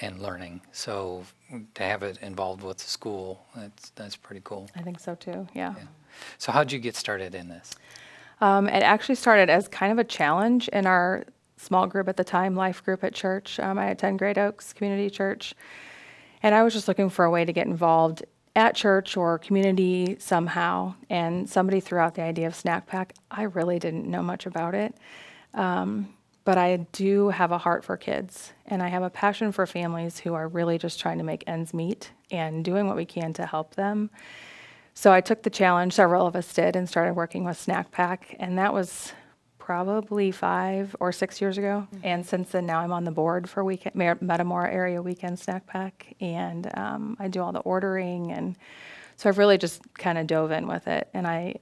and 0.00 0.20
learning. 0.20 0.60
So 0.72 1.24
to 1.74 1.82
have 1.82 2.02
it 2.02 2.18
involved 2.22 2.62
with 2.62 2.78
the 2.78 2.84
school, 2.84 3.46
that's, 3.54 3.90
that's 3.90 4.16
pretty 4.16 4.42
cool. 4.44 4.68
I 4.76 4.82
think 4.82 5.00
so 5.00 5.14
too. 5.14 5.46
Yeah. 5.54 5.74
Yeah. 5.76 5.84
So 6.38 6.52
how'd 6.52 6.72
you 6.72 6.78
get 6.78 6.96
started 6.96 7.34
in 7.34 7.48
this? 7.48 7.74
Um, 8.40 8.68
it 8.68 8.82
actually 8.82 9.14
started 9.14 9.48
as 9.48 9.68
kind 9.68 9.92
of 9.92 9.98
a 9.98 10.04
challenge 10.04 10.68
in 10.68 10.86
our 10.86 11.24
small 11.56 11.86
group 11.86 12.08
at 12.08 12.16
the 12.16 12.24
time, 12.24 12.54
life 12.54 12.84
group 12.84 13.02
at 13.02 13.14
church. 13.14 13.58
Um, 13.58 13.78
I 13.78 13.86
attend 13.86 14.18
Great 14.18 14.36
Oaks 14.36 14.72
Community 14.72 15.08
Church, 15.08 15.54
and 16.42 16.54
I 16.54 16.62
was 16.62 16.74
just 16.74 16.86
looking 16.88 17.08
for 17.08 17.24
a 17.24 17.30
way 17.30 17.44
to 17.46 17.52
get 17.52 17.66
involved 17.66 18.24
at 18.54 18.74
church 18.74 19.16
or 19.16 19.38
community 19.38 20.16
somehow. 20.18 20.94
And 21.08 21.48
somebody 21.48 21.80
threw 21.80 21.98
out 21.98 22.14
the 22.14 22.22
idea 22.22 22.46
of 22.46 22.54
Snack 22.54 22.86
Pack. 22.86 23.14
I 23.30 23.44
really 23.44 23.78
didn't 23.78 24.06
know 24.06 24.22
much 24.22 24.44
about 24.44 24.74
it, 24.74 24.94
um, 25.54 26.14
but 26.46 26.56
I 26.56 26.76
do 26.92 27.28
have 27.28 27.50
a 27.50 27.58
heart 27.58 27.84
for 27.84 27.96
kids, 27.96 28.52
and 28.66 28.80
I 28.80 28.86
have 28.86 29.02
a 29.02 29.10
passion 29.10 29.50
for 29.50 29.66
families 29.66 30.20
who 30.20 30.32
are 30.32 30.46
really 30.46 30.78
just 30.78 31.00
trying 31.00 31.18
to 31.18 31.24
make 31.24 31.42
ends 31.48 31.74
meet 31.74 32.12
and 32.30 32.64
doing 32.64 32.86
what 32.86 32.94
we 32.94 33.04
can 33.04 33.32
to 33.34 33.44
help 33.44 33.74
them. 33.74 34.10
So 34.94 35.12
I 35.12 35.20
took 35.20 35.42
the 35.42 35.50
challenge, 35.50 35.92
several 35.92 36.24
of 36.24 36.36
us 36.36 36.54
did, 36.54 36.76
and 36.76 36.88
started 36.88 37.14
working 37.14 37.44
with 37.44 37.58
Snack 37.58 37.90
Pack, 37.90 38.36
and 38.38 38.56
that 38.58 38.72
was 38.72 39.12
probably 39.58 40.30
five 40.30 40.94
or 41.00 41.10
six 41.10 41.40
years 41.40 41.58
ago. 41.58 41.88
And 42.04 42.24
since 42.24 42.50
then, 42.50 42.64
now 42.64 42.78
I'm 42.78 42.92
on 42.92 43.02
the 43.02 43.10
board 43.10 43.50
for 43.50 43.64
weekend, 43.64 43.96
Metamora 43.96 44.72
Area 44.72 45.02
Weekend 45.02 45.40
Snack 45.40 45.66
Pack, 45.66 46.14
and 46.20 46.70
um, 46.78 47.16
I 47.18 47.26
do 47.26 47.42
all 47.42 47.50
the 47.50 47.58
ordering, 47.58 48.30
and 48.30 48.56
so 49.16 49.28
I've 49.28 49.38
really 49.38 49.58
just 49.58 49.82
kind 49.94 50.16
of 50.16 50.28
dove 50.28 50.52
in 50.52 50.68
with 50.68 50.86
it, 50.86 51.08
and 51.12 51.26
I, 51.26 51.56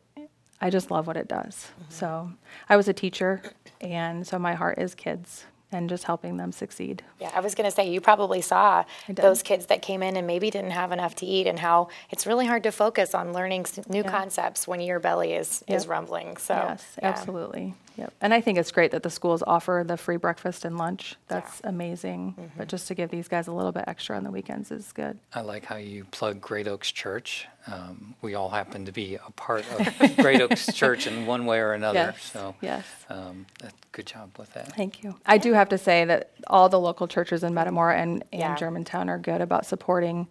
I 0.64 0.71
just 0.71 0.90
love 0.90 1.06
what 1.06 1.18
it 1.18 1.28
does. 1.28 1.54
Mm-hmm. 1.54 1.90
So 1.90 2.30
I 2.71 2.76
was 2.76 2.88
a 2.88 2.94
teacher, 2.94 3.42
and 3.83 4.26
so 4.26 4.38
my 4.38 4.54
heart 4.54 4.78
is 4.78 4.94
kids 4.94 5.44
and 5.71 5.90
just 5.90 6.04
helping 6.04 6.37
them 6.38 6.52
succeed. 6.52 7.02
Yeah, 7.21 7.33
I 7.35 7.40
was 7.40 7.54
going 7.54 7.68
to 7.68 7.71
say, 7.71 7.90
you 7.90 8.00
probably 8.00 8.40
saw 8.40 8.85
those 9.09 9.42
kids 9.42 9.66
that 9.66 9.83
came 9.83 10.02
in 10.02 10.16
and 10.16 10.26
maybe 10.26 10.49
didn't 10.50 10.71
have 10.71 10.90
enough 10.90 11.16
to 11.16 11.26
eat, 11.26 11.47
and 11.47 11.59
how 11.59 11.88
it's 12.11 12.26
really 12.26 12.47
hard 12.47 12.62
to 12.62 12.73
focus 12.73 13.14
on 13.14 13.35
learning 13.35 13.66
new 13.88 14.02
Yeah. 14.02 14.11
concepts 14.11 14.66
when 14.66 14.80
your 14.80 15.00
belly 15.00 15.35
is, 15.35 15.62
is 15.68 15.87
rumbling. 15.87 16.38
So, 16.38 16.54
yes, 16.54 16.97
yeah. 17.02 17.09
absolutely. 17.09 17.75
Yep. 17.96 18.12
And 18.20 18.34
I 18.34 18.40
think 18.40 18.58
it's 18.58 18.72
great 18.72 18.90
that 18.90 19.02
the 19.02 19.10
schools 19.10 19.42
offer 19.46 19.84
the 19.86 19.96
free 19.96 20.16
breakfast 20.16 20.64
and 20.64 20.76
lunch. 20.76 21.14
That's 21.28 21.60
amazing. 21.64 22.34
Mm-hmm. 22.38 22.58
But 22.58 22.68
just 22.68 22.88
to 22.88 22.94
give 22.94 23.10
these 23.10 23.28
guys 23.28 23.46
a 23.46 23.52
little 23.52 23.72
bit 23.72 23.84
extra 23.86 24.16
on 24.16 24.24
the 24.24 24.30
weekends 24.30 24.70
is 24.72 24.90
good. 24.92 25.18
I 25.32 25.42
like 25.42 25.64
how 25.64 25.76
you 25.76 26.04
plug 26.10 26.40
Great 26.40 26.66
Oaks 26.66 26.90
Church. 26.90 27.46
Um, 27.66 28.14
we 28.20 28.34
all 28.34 28.50
happen 28.50 28.84
to 28.86 28.92
be 28.92 29.14
a 29.14 29.30
part 29.32 29.64
of 29.78 30.16
Great 30.16 30.40
Oaks 30.40 30.72
Church 30.72 31.06
in 31.06 31.24
one 31.26 31.46
way 31.46 31.60
or 31.60 31.72
another. 31.72 31.98
Yes, 32.14 32.30
So 32.32 32.54
yes. 32.60 32.84
um, 33.08 33.46
that, 33.60 33.72
good 33.92 34.06
job 34.06 34.30
with 34.38 34.52
that. 34.54 34.74
Thank 34.74 35.02
you. 35.02 35.14
I 35.24 35.38
do 35.38 35.52
have 35.52 35.68
to 35.70 35.78
say 35.78 36.04
that 36.04 36.32
all 36.48 36.68
the 36.68 36.80
local 36.80 37.06
churches 37.06 37.42
in 37.44 37.54
Metamora 37.54 37.96
and, 37.96 38.24
and 38.32 38.40
Yeah. 38.40 38.56
Germantown 38.56 39.08
are 39.08 39.18
good 39.18 39.40
about 39.40 39.66
supporting. 39.66 40.26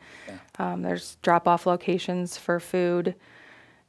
Um, 0.60 0.82
there's 0.82 1.18
drop 1.22 1.48
off 1.48 1.66
locations 1.66 2.38
for 2.38 2.60
food 2.60 3.16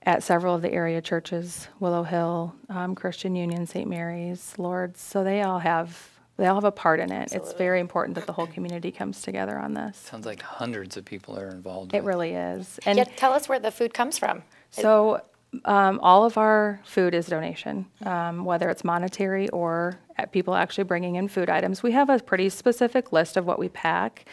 at 0.04 0.23
several 0.23 0.54
of 0.54 0.62
the 0.62 0.73
area 0.73 1.00
churches 1.00 1.68
Willow 1.80 2.02
Hill, 2.02 2.54
um, 2.68 2.94
Christian 2.94 3.34
Union, 3.34 3.66
St. 3.66 3.88
Mary's, 3.88 4.54
Lord's. 4.58 5.00
So 5.00 5.25
they 5.25 5.42
all 5.42 5.58
have. 5.58 6.11
They 6.37 6.46
all 6.46 6.56
have 6.56 6.64
a 6.64 6.73
part 6.73 6.99
in 6.99 7.12
it. 7.12 7.32
It's 7.32 7.52
very 7.52 7.78
important 7.78 8.16
that 8.16 8.26
the 8.26 8.32
whole 8.32 8.49
community 8.49 8.90
comes 8.90 9.23
together 9.23 9.56
on 9.56 9.73
this. 9.75 9.96
Sounds 9.96 10.26
like 10.26 10.42
hundreds 10.42 10.96
of 10.96 11.04
people 11.04 11.38
are 11.38 11.49
involved. 11.49 11.94
It 11.94 11.99
with 11.99 12.06
really 12.08 12.32
is. 12.32 12.80
And 12.87 12.99
Yeah, 12.99 13.04
tell 13.04 13.32
us 13.32 13.49
where 13.49 13.61
the 13.61 13.70
food 13.70 13.94
comes 13.94 14.18
from. 14.18 14.42
So 14.70 15.20
Um, 15.64 16.00
all 16.02 16.25
of 16.25 16.37
our 16.37 16.80
food 16.84 17.14
is 17.14 17.26
donation, 17.26 17.87
um, 18.04 18.44
whether 18.44 18.68
it's 18.68 18.82
monetary 18.82 19.49
or 19.50 20.00
uh, 20.18 20.26
people 20.26 20.56
actually 20.56 20.82
bringing 20.82 21.14
in 21.14 21.28
food 21.28 21.49
items. 21.49 21.80
We 21.80 21.92
have 21.92 22.11
a 22.11 22.18
pretty 22.18 22.49
specific 22.49 23.12
list 23.12 23.37
of 23.37 23.46
what 23.46 23.61
we 23.61 23.68
pack, 23.68 24.25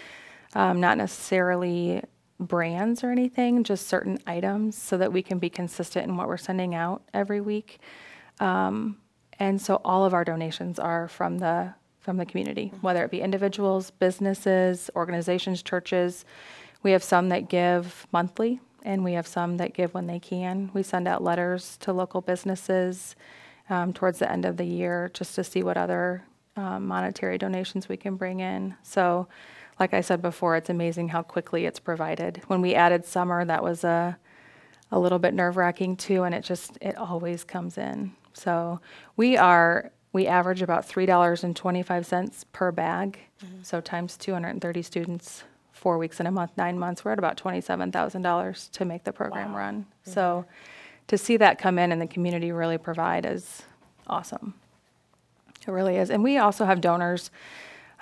um, 0.56 0.80
not 0.80 0.98
necessarily 0.98 2.02
brands 2.42 3.04
or 3.04 3.12
anything, 3.12 3.64
just 3.64 3.88
certain 3.88 4.20
items 4.26 4.78
so 4.78 4.98
that 4.98 5.14
we 5.14 5.22
can 5.22 5.40
be 5.40 5.50
consistent 5.50 6.08
in 6.08 6.18
what 6.18 6.28
we're 6.28 6.38
sending 6.38 6.76
out 6.76 7.04
every 7.14 7.40
week. 7.40 7.80
Um, 8.40 8.98
and 9.40 9.62
so 9.62 9.80
all 9.86 10.04
of 10.06 10.14
our 10.14 10.24
donations 10.26 10.80
are 10.80 11.08
from 11.08 11.38
the 11.38 11.74
from 12.00 12.18
the 12.18 12.26
community, 12.26 12.74
whether 12.82 13.04
it 13.06 13.12
be 13.12 13.22
individuals, 13.22 13.92
businesses, 13.92 14.90
organizations, 14.96 15.62
churches. 15.62 16.26
We 16.82 16.92
have 16.94 17.04
some 17.04 17.30
that 17.30 17.48
give 17.48 18.08
monthly, 18.12 18.60
and 18.82 19.04
we 19.04 19.14
have 19.14 19.28
some 19.28 19.58
that 19.58 19.76
give 19.76 19.94
when 19.94 20.08
they 20.08 20.20
can. 20.20 20.72
We 20.74 20.82
send 20.82 21.08
out 21.08 21.24
letters 21.24 21.78
to 21.82 21.94
local 21.94 22.22
businesses 22.22 23.16
um, 23.70 23.94
towards 23.94 24.18
the 24.18 24.32
end 24.32 24.46
of 24.46 24.58
the 24.58 24.66
year 24.66 25.12
just 25.14 25.36
to 25.36 25.44
see 25.44 25.62
what 25.62 25.78
other 25.78 26.24
um, 26.56 26.88
monetary 26.88 27.38
donations 27.38 27.88
we 27.88 27.98
can 27.98 28.16
bring 28.16 28.40
in. 28.40 28.76
So, 28.84 29.28
like 29.82 29.96
I 29.96 30.02
said 30.02 30.22
before, 30.22 30.56
it's 30.56 30.70
amazing 30.70 31.10
how 31.10 31.24
quickly 31.24 31.66
it's 31.66 31.80
provided. 31.80 32.44
When 32.46 32.62
we 32.62 32.76
added 32.76 33.04
summer, 33.04 33.44
that 33.44 33.64
was 33.64 33.84
a 33.84 34.16
a 34.92 35.00
little 35.00 35.18
bit 35.18 35.34
nerve 35.34 35.58
wracking 35.58 35.96
too, 35.96 36.22
and 36.24 36.36
it 36.36 36.44
just 36.44 36.78
it 36.82 36.96
always 36.98 37.44
comes 37.44 37.80
in. 37.80 38.12
So 38.34 38.80
we 39.18 39.38
are 39.38 39.92
we 40.14 40.28
average 40.28 40.62
about 40.62 40.86
three 40.86 41.08
dollars 41.08 41.44
and 41.44 41.56
twenty 41.56 41.82
five 41.82 42.06
cents 42.06 42.46
per 42.54 42.72
bag. 42.72 43.18
So 43.64 43.82
times 43.82 44.18
two 44.18 44.34
hundred 44.34 44.50
and 44.50 44.62
thirty 44.62 44.84
students, 44.84 45.46
four 45.72 45.98
weeks 45.98 46.20
in 46.20 46.28
a 46.28 46.32
month, 46.32 46.52
nine 46.58 46.78
months, 46.78 47.04
we're 47.04 47.14
at 47.14 47.18
about 47.18 47.38
twenty 47.38 47.60
seven 47.60 47.92
thousand 47.92 48.22
dollars 48.22 48.70
to 48.74 48.86
make 48.86 49.04
the 49.04 49.12
program 49.12 49.56
run. 49.56 49.88
So 50.04 50.46
to 51.08 51.18
see 51.18 51.38
that 51.38 51.58
come 51.58 51.80
in 51.80 51.92
and 51.92 52.00
the 52.00 52.06
community 52.06 52.52
really 52.52 52.78
provide 52.78 53.26
is 53.26 53.64
awesome. 54.06 54.54
It 55.68 55.72
really 55.72 55.98
is, 55.98 56.12
and 56.12 56.22
we 56.22 56.38
also 56.38 56.66
have 56.66 56.82
donors 56.82 57.32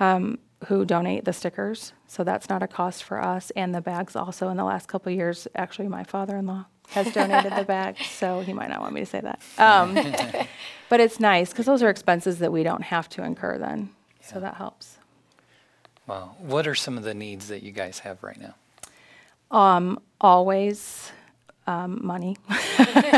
um, 0.02 0.40
who 0.68 0.86
donate 0.86 1.26
the 1.26 1.34
stickers, 1.34 1.94
so 2.08 2.24
that's 2.24 2.50
not 2.50 2.62
a 2.62 2.68
cost 2.68 3.04
for 3.04 3.22
us. 3.22 3.52
And 3.56 3.74
the 3.74 3.82
bags 3.82 4.16
also. 4.16 4.50
In 4.50 4.58
the 4.58 4.64
last 4.64 4.88
couple 4.88 5.12
of 5.12 5.16
years, 5.16 5.48
actually, 5.56 5.88
my 5.88 6.04
father-in-law 6.04 6.66
has 6.90 7.12
donated 7.14 7.54
the 7.56 7.64
bags, 7.64 8.06
so 8.06 8.42
he 8.42 8.54
might 8.54 8.70
not 8.70 8.82
want 8.82 8.94
me 8.94 9.00
to 9.00 9.06
say 9.06 9.22
that. 9.22 9.42
Um, 9.58 9.96
but 10.90 11.00
it's 11.00 11.20
nice 11.20 11.52
because 11.52 11.66
those 11.66 11.82
are 11.82 11.90
expenses 11.90 12.40
that 12.40 12.52
we 12.52 12.64
don't 12.64 12.84
have 12.84 13.08
to 13.10 13.24
incur 13.24 13.58
then, 13.58 13.90
so 14.22 14.40
that 14.40 14.56
helps. 14.56 14.98
Well, 16.08 16.36
what 16.40 16.68
are 16.68 16.76
some 16.76 16.98
of 16.98 17.04
the 17.04 17.14
needs 17.14 17.48
that 17.50 17.64
you 17.64 17.72
guys 17.72 18.00
have 18.00 18.24
right 18.24 18.40
now? 18.40 18.56
Always 20.22 21.12
um, 21.70 22.00
money. 22.04 22.36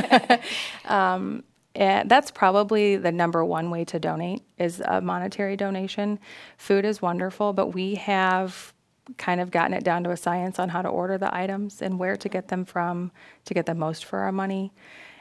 um, 0.85 1.43
and 1.75 2.09
that's 2.09 2.31
probably 2.31 2.97
the 2.97 3.11
number 3.11 3.45
one 3.45 3.69
way 3.69 3.85
to 3.85 3.99
donate 3.99 4.43
is 4.57 4.81
a 4.81 4.99
monetary 5.01 5.55
donation. 5.55 6.19
Food 6.57 6.85
is 6.85 7.01
wonderful, 7.01 7.53
but 7.53 7.67
we 7.67 7.95
have 7.95 8.73
kind 9.17 9.41
of 9.41 9.51
gotten 9.51 9.73
it 9.73 9.83
down 9.83 10.03
to 10.03 10.11
a 10.11 10.17
science 10.17 10.59
on 10.59 10.69
how 10.69 10.81
to 10.81 10.89
order 10.89 11.17
the 11.17 11.33
items 11.35 11.81
and 11.81 11.97
where 11.97 12.15
to 12.15 12.29
get 12.29 12.49
them 12.49 12.65
from 12.65 13.11
to 13.45 13.53
get 13.53 13.65
the 13.65 13.75
most 13.75 14.05
for 14.05 14.19
our 14.19 14.31
money. 14.31 14.71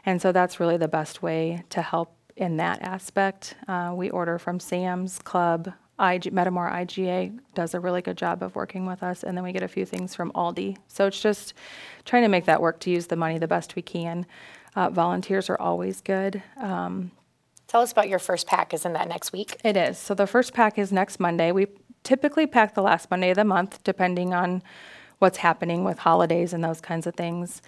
And 0.05 0.21
so 0.21 0.33
that's 0.33 0.61
really 0.61 0.77
the 0.77 0.89
best 0.89 1.23
way 1.23 1.63
to 1.71 1.83
help 1.83 2.17
in 2.37 2.57
that 2.57 2.83
aspect. 2.83 3.55
Uh, 3.69 3.93
we 3.95 4.11
order 4.11 4.39
from 4.39 4.59
Sam's 4.61 5.19
Club. 5.19 5.73
IG, 6.01 6.33
Metamora 6.33 6.73
IGA 6.73 7.39
does 7.55 7.75
a 7.75 7.81
really 7.81 8.01
good 8.01 8.17
job 8.17 8.43
of 8.43 8.57
working 8.57 8.87
with 8.87 9.03
us, 9.03 9.23
and 9.23 9.37
then 9.37 9.45
we 9.45 9.53
get 9.53 9.63
a 9.63 9.69
few 9.69 9.85
things 9.85 10.15
from 10.15 10.33
Aldi. 10.33 10.79
So 10.89 11.07
it's 11.07 11.21
just 11.21 11.53
trying 12.07 12.23
to 12.23 12.29
make 12.29 12.47
that 12.47 12.63
work 12.63 12.81
to 12.81 12.91
use 12.91 13.09
the 13.09 13.17
money 13.17 13.39
the 13.39 13.47
best 13.47 13.77
we 13.77 13.83
can. 13.83 14.25
Uh, 14.75 14.91
volunteers 14.91 15.51
are 15.51 15.61
always 15.61 16.01
good. 16.01 16.43
Um, 16.57 17.11
Tell 17.67 17.83
us 17.83 17.93
about 17.93 18.09
your 18.09 18.19
first 18.19 18.49
pack. 18.49 18.75
Isn't 18.75 18.95
that 18.95 19.09
next 19.09 19.33
week? 19.33 19.57
it 19.63 19.77
is. 19.77 19.97
So 19.97 20.13
the 20.15 20.27
first 20.27 20.53
pack 20.53 20.77
is 20.77 20.91
next 20.91 21.21
Monday. 21.21 21.53
We 21.53 21.69
typically 22.03 22.49
pack 22.49 22.75
the 22.75 22.83
last 22.83 23.11
Monday 23.13 23.31
of 23.31 23.37
the 23.37 23.45
month, 23.45 23.85
depending 23.85 24.35
on 24.35 24.63
what's 25.21 25.39
happening 25.39 25.85
with 25.85 25.99
holidays 25.99 26.53
and 26.53 26.65
those 26.65 26.81
kinds 26.81 27.07
of 27.07 27.15
things. 27.15 27.63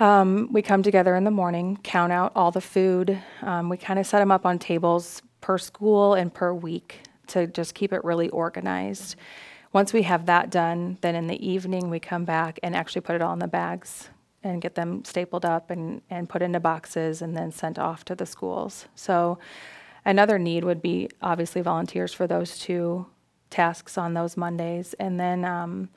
Um, 0.00 0.48
we 0.52 0.60
come 0.60 0.82
together 0.82 1.14
in 1.16 1.24
the 1.24 1.30
morning, 1.30 1.78
count 1.82 2.12
out 2.12 2.32
all 2.34 2.50
the 2.50 2.60
food. 2.60 3.18
Um, 3.40 3.68
we 3.68 3.76
kind 3.76 3.98
of 3.98 4.06
set 4.06 4.18
them 4.18 4.30
up 4.30 4.44
on 4.44 4.58
tables 4.58 5.22
per 5.40 5.56
school 5.56 6.14
and 6.14 6.34
per 6.34 6.52
week 6.52 7.00
to 7.28 7.46
just 7.46 7.74
keep 7.74 7.92
it 7.92 8.04
really 8.04 8.28
organized. 8.28 9.16
Once 9.72 9.92
we 9.92 10.02
have 10.02 10.26
that 10.26 10.50
done, 10.50 10.98
then 11.00 11.14
in 11.14 11.28
the 11.28 11.48
evening 11.48 11.88
we 11.88 11.98
come 11.98 12.24
back 12.24 12.58
and 12.62 12.74
actually 12.74 13.00
put 13.00 13.14
it 13.14 13.22
all 13.22 13.32
in 13.32 13.38
the 13.38 13.48
bags 13.48 14.10
and 14.44 14.62
get 14.62 14.76
them 14.76 15.04
stapled 15.04 15.44
up 15.44 15.70
and, 15.70 16.02
and 16.10 16.28
put 16.28 16.42
into 16.42 16.60
boxes 16.60 17.22
and 17.22 17.36
then 17.36 17.50
sent 17.50 17.78
off 17.78 18.04
to 18.04 18.14
the 18.14 18.26
schools. 18.26 18.86
So 18.94 19.38
another 20.04 20.38
need 20.38 20.64
would 20.64 20.82
be 20.82 21.08
obviously 21.20 21.62
volunteers 21.62 22.12
for 22.12 22.26
those 22.26 22.58
two 22.58 23.06
tasks 23.50 23.98
on 23.98 24.14
those 24.14 24.36
Mondays. 24.36 24.94
And 24.94 25.18
then 25.18 25.44
um, 25.44 25.88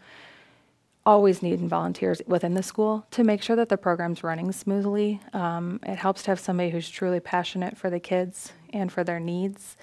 always 1.05 1.41
needing 1.41 1.69
volunteers 1.69 2.21
within 2.25 2.53
the 2.53 2.63
school 2.63 3.05
to 3.11 3.23
make 3.23 3.41
sure 3.41 3.55
that 3.55 3.69
the 3.69 3.77
program's 3.77 4.23
running 4.23 4.51
smoothly. 4.51 5.21
Um, 5.33 5.79
it 5.83 5.97
helps 5.97 6.23
to 6.23 6.31
have 6.31 6.39
somebody 6.39 6.69
who's 6.69 6.89
truly 6.89 7.19
passionate 7.19 7.77
for 7.77 7.89
the 7.89 7.99
kids 7.99 8.53
and 8.73 8.91
for 8.91 9.03
their 9.03 9.19
needs. 9.19 9.77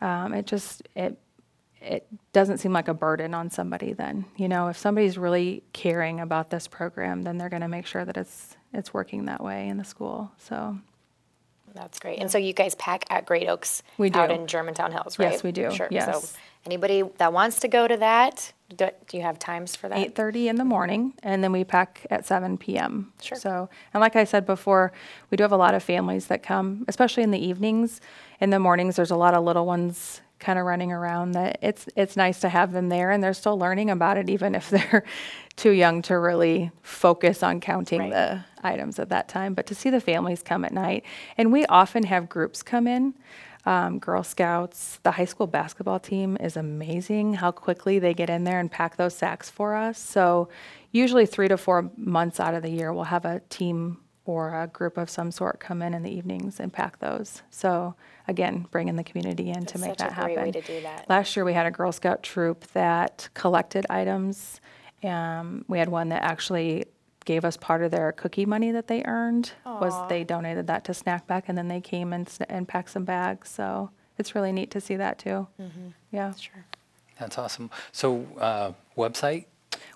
Um, 0.00 0.32
it 0.32 0.46
just 0.46 0.82
it 0.94 1.18
it 1.80 2.06
doesn't 2.32 2.58
seem 2.58 2.72
like 2.72 2.88
a 2.88 2.94
burden 2.94 3.34
on 3.34 3.50
somebody. 3.50 3.92
Then 3.92 4.24
you 4.36 4.48
know 4.48 4.68
if 4.68 4.76
somebody's 4.76 5.16
really 5.18 5.62
caring 5.72 6.20
about 6.20 6.50
this 6.50 6.68
program, 6.68 7.22
then 7.22 7.38
they're 7.38 7.48
going 7.48 7.62
to 7.62 7.68
make 7.68 7.86
sure 7.86 8.04
that 8.04 8.16
it's 8.16 8.56
it's 8.72 8.92
working 8.92 9.26
that 9.26 9.42
way 9.42 9.68
in 9.68 9.76
the 9.78 9.84
school. 9.84 10.30
So 10.38 10.78
That's 11.74 11.98
great. 11.98 12.18
And 12.18 12.30
so 12.30 12.38
you 12.38 12.52
guys 12.52 12.74
pack 12.74 13.04
at 13.10 13.26
Great 13.26 13.48
Oaks 13.48 13.82
We 13.98 14.10
out 14.12 14.28
do. 14.28 14.34
in 14.34 14.46
Germantown 14.46 14.92
Hills, 14.92 15.18
right? 15.18 15.32
Yes, 15.32 15.42
we 15.42 15.52
do. 15.52 15.70
Sure. 15.70 15.88
Yes. 15.90 16.30
So 16.30 16.38
anybody 16.66 17.02
that 17.18 17.32
wants 17.32 17.60
to 17.60 17.68
go 17.68 17.86
to 17.86 17.96
that, 17.98 18.52
do, 18.74 18.88
do 19.06 19.16
you 19.16 19.22
have 19.22 19.38
times 19.38 19.76
for 19.76 19.88
that? 19.88 19.98
eight 19.98 20.14
thirty 20.14 20.48
in 20.48 20.56
the 20.56 20.62
mm-hmm. 20.62 20.68
morning, 20.70 21.14
and 21.22 21.42
then 21.42 21.52
we 21.52 21.64
pack 21.64 22.06
at 22.10 22.26
seven 22.26 22.58
p.m. 22.58 23.12
Sure. 23.22 23.38
So, 23.38 23.70
and 23.94 24.00
like 24.00 24.16
I 24.16 24.24
said 24.24 24.44
before, 24.44 24.92
we 25.30 25.36
do 25.36 25.42
have 25.42 25.52
a 25.52 25.56
lot 25.56 25.74
of 25.74 25.82
families 25.82 26.26
that 26.26 26.42
come, 26.42 26.84
especially 26.88 27.22
in 27.22 27.30
the 27.30 27.44
evenings. 27.44 28.00
In 28.40 28.50
the 28.50 28.58
mornings, 28.58 28.96
there's 28.96 29.10
a 29.10 29.16
lot 29.16 29.34
of 29.34 29.44
little 29.44 29.66
ones 29.66 30.20
kind 30.38 30.58
of 30.58 30.64
running 30.66 30.92
around. 30.92 31.32
That 31.32 31.58
it's 31.62 31.86
it's 31.96 32.16
nice 32.16 32.40
to 32.40 32.48
have 32.48 32.72
them 32.72 32.88
there, 32.88 33.10
and 33.10 33.22
they're 33.22 33.34
still 33.34 33.58
learning 33.58 33.90
about 33.90 34.16
it, 34.16 34.28
even 34.30 34.54
if 34.54 34.70
they're 34.74 35.04
too 35.56 35.70
young 35.70 36.02
to 36.02 36.18
really 36.18 36.70
focus 36.82 37.42
on 37.42 37.60
counting 37.60 38.00
Right. 38.00 38.10
the 38.10 38.44
items 38.62 38.98
at 38.98 39.08
that 39.10 39.28
time. 39.28 39.54
But 39.54 39.66
to 39.66 39.74
see 39.74 39.90
the 39.90 40.00
families 40.00 40.42
come 40.42 40.64
at 40.64 40.72
night, 40.72 41.04
and 41.36 41.52
we 41.52 41.66
often 41.66 42.04
have 42.04 42.28
groups 42.28 42.62
come 42.62 42.86
in. 42.86 43.14
Um, 43.66 43.98
Girl 43.98 44.22
Scouts, 44.22 44.98
the 45.02 45.10
high 45.10 45.26
school 45.26 45.46
basketball 45.46 45.98
team 46.00 46.38
is 46.40 46.56
amazing 46.56 47.34
how 47.34 47.50
quickly 47.50 47.98
they 47.98 48.14
get 48.14 48.30
in 48.30 48.44
there 48.44 48.60
and 48.60 48.70
pack 48.70 48.96
those 48.96 49.14
sacks 49.14 49.50
for 49.50 49.74
us. 49.74 49.98
So, 49.98 50.48
usually 50.92 51.26
three 51.26 51.48
to 51.48 51.58
four 51.58 51.90
months 51.96 52.40
out 52.40 52.54
of 52.54 52.62
the 52.62 52.70
year, 52.70 52.92
we'll 52.94 53.04
have 53.04 53.26
a 53.26 53.40
team 53.50 53.98
or 54.28 54.60
a 54.60 54.66
group 54.66 54.98
of 54.98 55.08
some 55.08 55.30
sort 55.30 55.58
come 55.58 55.80
in 55.80 55.94
in 55.94 56.02
the 56.02 56.10
evenings 56.10 56.60
and 56.60 56.70
pack 56.70 56.98
those. 56.98 57.40
So, 57.50 57.94
again, 58.28 58.66
bringing 58.70 58.94
the 58.96 59.02
community 59.02 59.48
in 59.48 59.64
to 59.64 59.78
That's 59.78 59.80
make 59.80 59.98
such 59.98 60.00
a 60.12 60.14
that 60.14 60.22
great 60.22 60.36
way 60.36 60.46
happen. 60.48 60.52
to 60.52 60.60
do 60.62 60.82
that. 60.82 61.08
Last 61.08 61.34
year, 61.34 61.46
we 61.46 61.54
had 61.54 61.64
a 61.64 61.70
Girl 61.70 61.90
Scout 61.92 62.22
troop 62.22 62.66
that 62.74 63.30
collected 63.32 63.86
items. 63.88 64.60
Um, 65.02 65.64
we 65.66 65.78
had 65.78 65.88
one 65.88 66.10
that 66.10 66.22
actually 66.22 66.84
gave 67.24 67.46
us 67.46 67.56
part 67.56 67.82
of 67.82 67.90
their 67.90 68.12
cookie 68.12 68.44
money 68.44 68.70
that 68.72 68.86
they 68.86 69.02
earned. 69.06 69.52
Was 69.64 69.94
they 70.10 70.24
donated 70.24 70.66
that 70.66 70.84
to 70.84 70.94
Snack 70.94 71.26
Pack, 71.26 71.44
and 71.48 71.56
then 71.56 71.68
they 71.68 71.80
came 71.80 72.12
and 72.12 72.26
s- 72.28 72.38
and 72.50 72.68
packed 72.68 72.90
some 72.90 73.04
bags. 73.06 73.48
So 73.48 73.90
it's 74.18 74.34
really 74.34 74.52
neat 74.52 74.70
to 74.72 74.80
see 74.80 74.96
that 74.96 75.18
too. 75.18 75.46
Yeah. 76.12 76.34
Sure. 76.34 76.66
That's 77.18 77.38
awesome. 77.38 77.70
So, 77.92 78.26
uh, 78.38 78.72
website? 78.96 79.46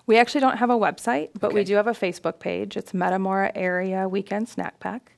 We 0.05 0.17
actually 0.17 0.41
don't 0.41 0.57
have 0.57 0.69
a 0.69 0.77
website, 0.77 1.29
but 1.39 1.53
we 1.53 1.61
Okay. 1.61 1.67
do 1.69 1.75
have 1.75 1.87
a 1.87 1.91
Facebook 1.91 2.39
page. 2.39 2.75
It's 2.75 2.93
Metamora 2.93 3.51
Area 3.55 4.07
Weekend 4.07 4.49
Snack 4.49 4.79
Pack. 4.79 5.13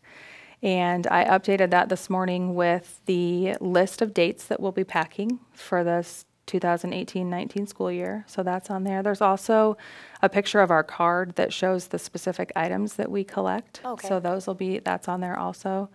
And 0.61 1.07
I 1.07 1.25
updated 1.25 1.71
that 1.71 1.89
this 1.89 2.09
morning 2.09 2.55
with 2.55 3.01
the 3.05 3.55
list 3.59 4.01
of 4.01 4.13
dates 4.13 4.45
that 4.45 4.59
we'll 4.59 4.71
be 4.71 4.83
packing 4.83 5.39
for 5.53 5.83
this 5.83 6.25
2018-19 6.47 7.67
school 7.67 7.91
year. 7.91 8.23
So 8.27 8.43
that's 8.43 8.69
on 8.69 8.83
there. 8.83 9.01
There's 9.01 9.21
also 9.21 9.77
a 10.21 10.29
picture 10.29 10.61
of 10.61 10.69
our 10.69 10.83
card 10.83 11.35
that 11.35 11.51
shows 11.51 11.87
the 11.87 11.97
specific 11.99 12.51
items 12.55 12.93
that 12.95 13.09
we 13.09 13.23
collect. 13.23 13.81
Okay. 13.83 14.07
So 14.07 14.19
those 14.19 14.45
will 14.45 14.53
be, 14.53 14.79
that's 14.79 15.07
on 15.07 15.21
there 15.21 15.37
also. 15.37 15.89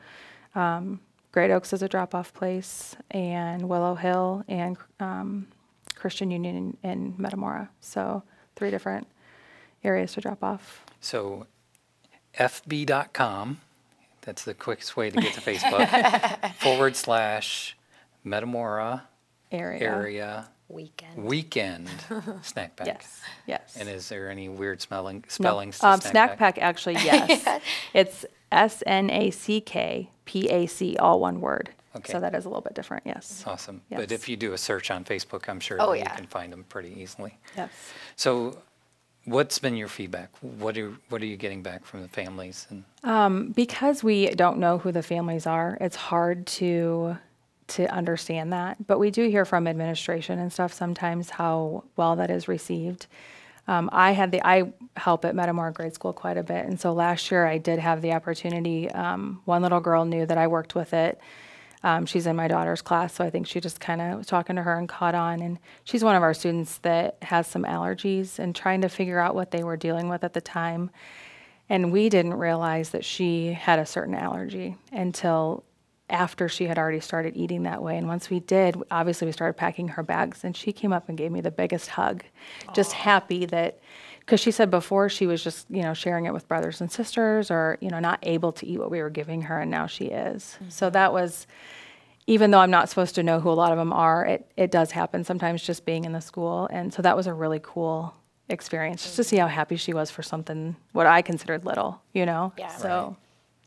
Um, 0.57 1.01
Great 1.33 1.53
Oaks 1.53 1.73
is 1.73 1.81
a 1.83 1.89
drop-off 1.89 2.33
place, 2.35 2.97
and 3.13 3.69
Willow 3.69 3.95
Hill 3.95 4.43
and 4.49 4.77
um, 4.99 5.47
Christian 5.95 6.33
Union 6.33 6.77
in, 6.83 6.91
in 6.91 7.15
Metamora. 7.19 7.71
So 7.79 8.25
three 8.57 8.71
different 8.71 9.07
areas 9.85 10.13
to 10.15 10.21
drop 10.21 10.43
off. 10.43 10.85
So, 11.01 11.47
fb.com, 12.39 13.61
that's 14.23 14.45
the 14.45 14.55
quickest 14.55 14.97
way 14.97 15.11
to 15.11 15.21
get 15.21 15.35
to 15.35 15.41
Facebook, 15.51 16.55
forward 16.57 16.97
slash 16.97 17.77
Metamora 18.25 19.05
Area. 19.53 19.81
area 19.91 20.49
Weekend. 20.69 21.25
weekend 21.25 21.89
snack 22.43 22.77
pack. 22.77 22.87
Yes. 22.87 23.21
Yes. 23.47 23.77
And 23.79 23.89
is 23.89 24.09
there 24.09 24.31
any 24.31 24.49
weird 24.49 24.81
smelling 24.81 25.17
No, 25.17 25.29
spellings 25.29 25.79
to 25.81 25.89
um, 25.89 26.01
snack, 26.01 26.13
snack 26.13 26.29
pack? 26.39 26.55
pack 26.57 26.59
actually 26.63 26.95
yes. 26.95 27.61
it's 27.95 28.25
S 28.53 28.83
N 28.87 29.11
A 29.11 29.31
C 29.31 29.61
K 29.61 30.11
P 30.27 30.49
A 30.49 30.67
C, 30.67 30.97
all 30.97 31.19
one 31.19 31.41
word. 31.41 31.71
Okay. 31.97 32.13
So 32.13 32.21
that 32.21 32.35
is 32.35 32.45
a 32.45 32.49
little 32.49 32.63
bit 32.63 32.75
different, 32.75 33.03
yes. 33.05 33.43
Awesome. 33.47 33.83
But 33.91 34.01
Yes. 34.11 34.13
if 34.13 34.29
you 34.29 34.37
do 34.37 34.53
a 34.53 34.59
search 34.59 34.91
on 34.91 35.05
Facebook, 35.05 35.49
I'm 35.49 35.59
sure 35.61 35.77
Oh, 35.81 35.93
you 35.93 36.01
yeah. 36.01 36.15
can 36.15 36.27
find 36.27 36.53
them 36.53 36.65
pretty 36.65 36.95
easily. 37.01 37.37
Yes. 37.57 37.71
So 38.17 38.59
what's 39.25 39.59
been 39.59 39.77
your 39.77 39.89
feedback? 39.89 40.31
What 40.41 40.79
are, 40.79 40.93
what 41.09 41.21
are 41.21 41.27
you 41.27 41.37
getting 41.37 41.63
back 41.63 41.85
from 41.85 42.03
the 42.03 42.09
families? 42.09 42.69
And 42.71 43.55
because 43.55 44.05
we 44.05 44.29
don't 44.31 44.59
know 44.59 44.79
who 44.79 44.93
the 44.93 45.03
families 45.03 45.47
are, 45.47 45.77
it's 45.81 45.97
hard 45.97 46.47
to 46.59 47.17
to 47.69 47.87
understand 47.95 48.53
that. 48.53 48.85
But 48.85 48.99
we 48.99 49.13
do 49.13 49.29
hear 49.29 49.45
from 49.45 49.69
administration 49.69 50.41
and 50.41 50.53
stuff 50.53 50.73
sometimes 50.73 51.31
how 51.31 51.85
well 51.97 52.17
that 52.17 52.29
is 52.29 52.49
received. 52.49 53.07
Um, 53.69 53.89
I 53.93 54.11
had 54.11 54.33
the 54.33 54.45
I 54.45 54.73
help 54.97 55.25
at 55.25 55.37
Metamora 55.37 55.73
Grade 55.73 55.95
School 55.95 56.13
quite 56.13 56.37
a 56.37 56.43
bit, 56.43 56.67
and 56.67 56.81
so 56.81 56.93
last 56.93 57.31
year 57.31 57.47
I 57.47 57.59
did 57.59 57.79
have 57.79 58.03
the 58.03 58.13
opportunity. 58.13 58.91
Um, 58.91 59.41
one 59.45 59.63
little 59.63 59.79
girl 59.79 60.05
knew 60.05 60.27
that 60.27 60.37
I 60.37 60.49
worked 60.49 60.75
with 60.75 60.93
it. 60.93 61.21
Um, 61.83 62.05
she's 62.05 62.27
in 62.27 62.37
my 62.37 62.47
daughter's 62.47 62.83
class, 62.83 63.15
so 63.15 63.25
I 63.25 63.31
think 63.31 63.47
she 63.47 63.61
just 63.61 63.81
kind 63.81 64.01
of 64.01 64.19
was 64.19 64.27
talking 64.27 64.57
to 64.57 64.63
her 64.63 64.77
and 64.77 64.89
caught 64.89 65.15
on. 65.15 65.41
And 65.41 65.59
she's 65.85 66.05
one 66.05 66.17
of 66.17 66.23
our 66.23 66.35
students 66.35 66.79
that 66.79 67.17
has 67.23 67.47
some 67.47 67.65
allergies 67.65 68.39
and 68.39 68.55
trying 68.55 68.83
to 68.83 68.89
figure 68.89 69.19
out 69.19 69.35
what 69.35 69.51
they 69.51 69.65
were 69.65 69.77
dealing 69.77 70.09
with 70.09 70.23
at 70.23 70.35
the 70.35 70.41
time. 70.41 70.91
And 71.69 71.93
we 71.93 72.09
didn't 72.09 72.35
realize 72.35 72.91
that 72.91 73.05
she 73.05 73.53
had 73.53 73.79
a 73.79 73.87
certain 73.87 74.15
allergy 74.15 74.77
until 74.93 75.65
after 76.11 76.49
she 76.49 76.65
had 76.65 76.77
already 76.77 77.01
started 77.01 77.37
eating 77.37 77.63
that 77.63 77.83
way. 77.83 77.97
And 77.97 78.09
once 78.09 78.29
we 78.29 78.41
did, 78.41 78.77
obviously 78.91 79.27
we 79.27 79.33
started 79.33 79.55
packing 79.55 79.89
her 79.89 80.03
bags 80.03 80.45
and 80.45 80.57
she 80.57 80.73
came 80.73 80.93
up 80.93 81.09
and 81.09 81.17
gave 81.17 81.31
me 81.31 81.41
the 81.41 81.51
biggest 81.51 81.91
hug. 81.91 82.25
Just 82.75 82.93
happy 82.93 83.47
that 83.47 83.79
because 84.31 84.39
she 84.39 84.53
said 84.53 84.71
before 84.71 85.09
she 85.09 85.27
was 85.27 85.43
just, 85.43 85.67
you 85.69 85.83
know, 85.83 85.93
sharing 85.93 86.27
it 86.27 86.33
with 86.33 86.47
brothers 86.47 86.81
and 86.81 86.93
sisters 86.93 87.51
or, 87.51 87.77
you 87.81 87.91
know, 87.91 87.99
not 87.99 88.21
able 88.23 88.53
to 88.53 88.65
eat 88.65 88.79
what 88.79 88.89
we 88.89 89.03
were 89.03 89.11
giving 89.11 89.43
her 89.43 89.59
and 89.59 89.69
now 89.69 89.89
she 89.89 90.05
is. 90.05 90.57
So 90.69 90.87
mm-hmm. 90.87 90.93
that 90.93 91.13
was 91.13 91.49
even 92.29 92.53
though 92.53 92.61
I'm 92.61 92.71
not 92.71 92.89
supposed 92.89 93.17
to 93.17 93.25
know 93.25 93.41
who 93.41 93.51
a 93.51 93.59
lot 93.59 93.73
of 93.73 93.79
them 93.79 93.93
are, 93.93 94.25
it, 94.25 94.49
it 94.57 94.71
does 94.71 94.93
happen 94.93 95.25
sometimes 95.25 95.65
just 95.65 95.85
being 95.85 96.05
in 96.05 96.13
the 96.13 96.21
school. 96.21 96.69
And 96.71 96.95
so 96.95 97.03
that 97.03 97.17
was 97.17 97.27
a 97.27 97.35
really 97.35 97.59
cool 97.61 98.15
experience 98.49 99.03
just 99.03 99.17
to 99.17 99.25
see 99.25 99.37
how 99.37 99.49
happy 99.49 99.75
she 99.75 99.93
was 99.95 100.13
for 100.13 100.23
something, 100.23 100.77
what 100.93 101.09
I 101.09 101.23
considered 101.23 101.65
little, 101.67 102.01
you 102.13 102.25
know? 102.25 102.53
Yeah. 102.57 102.69
So, 102.77 103.17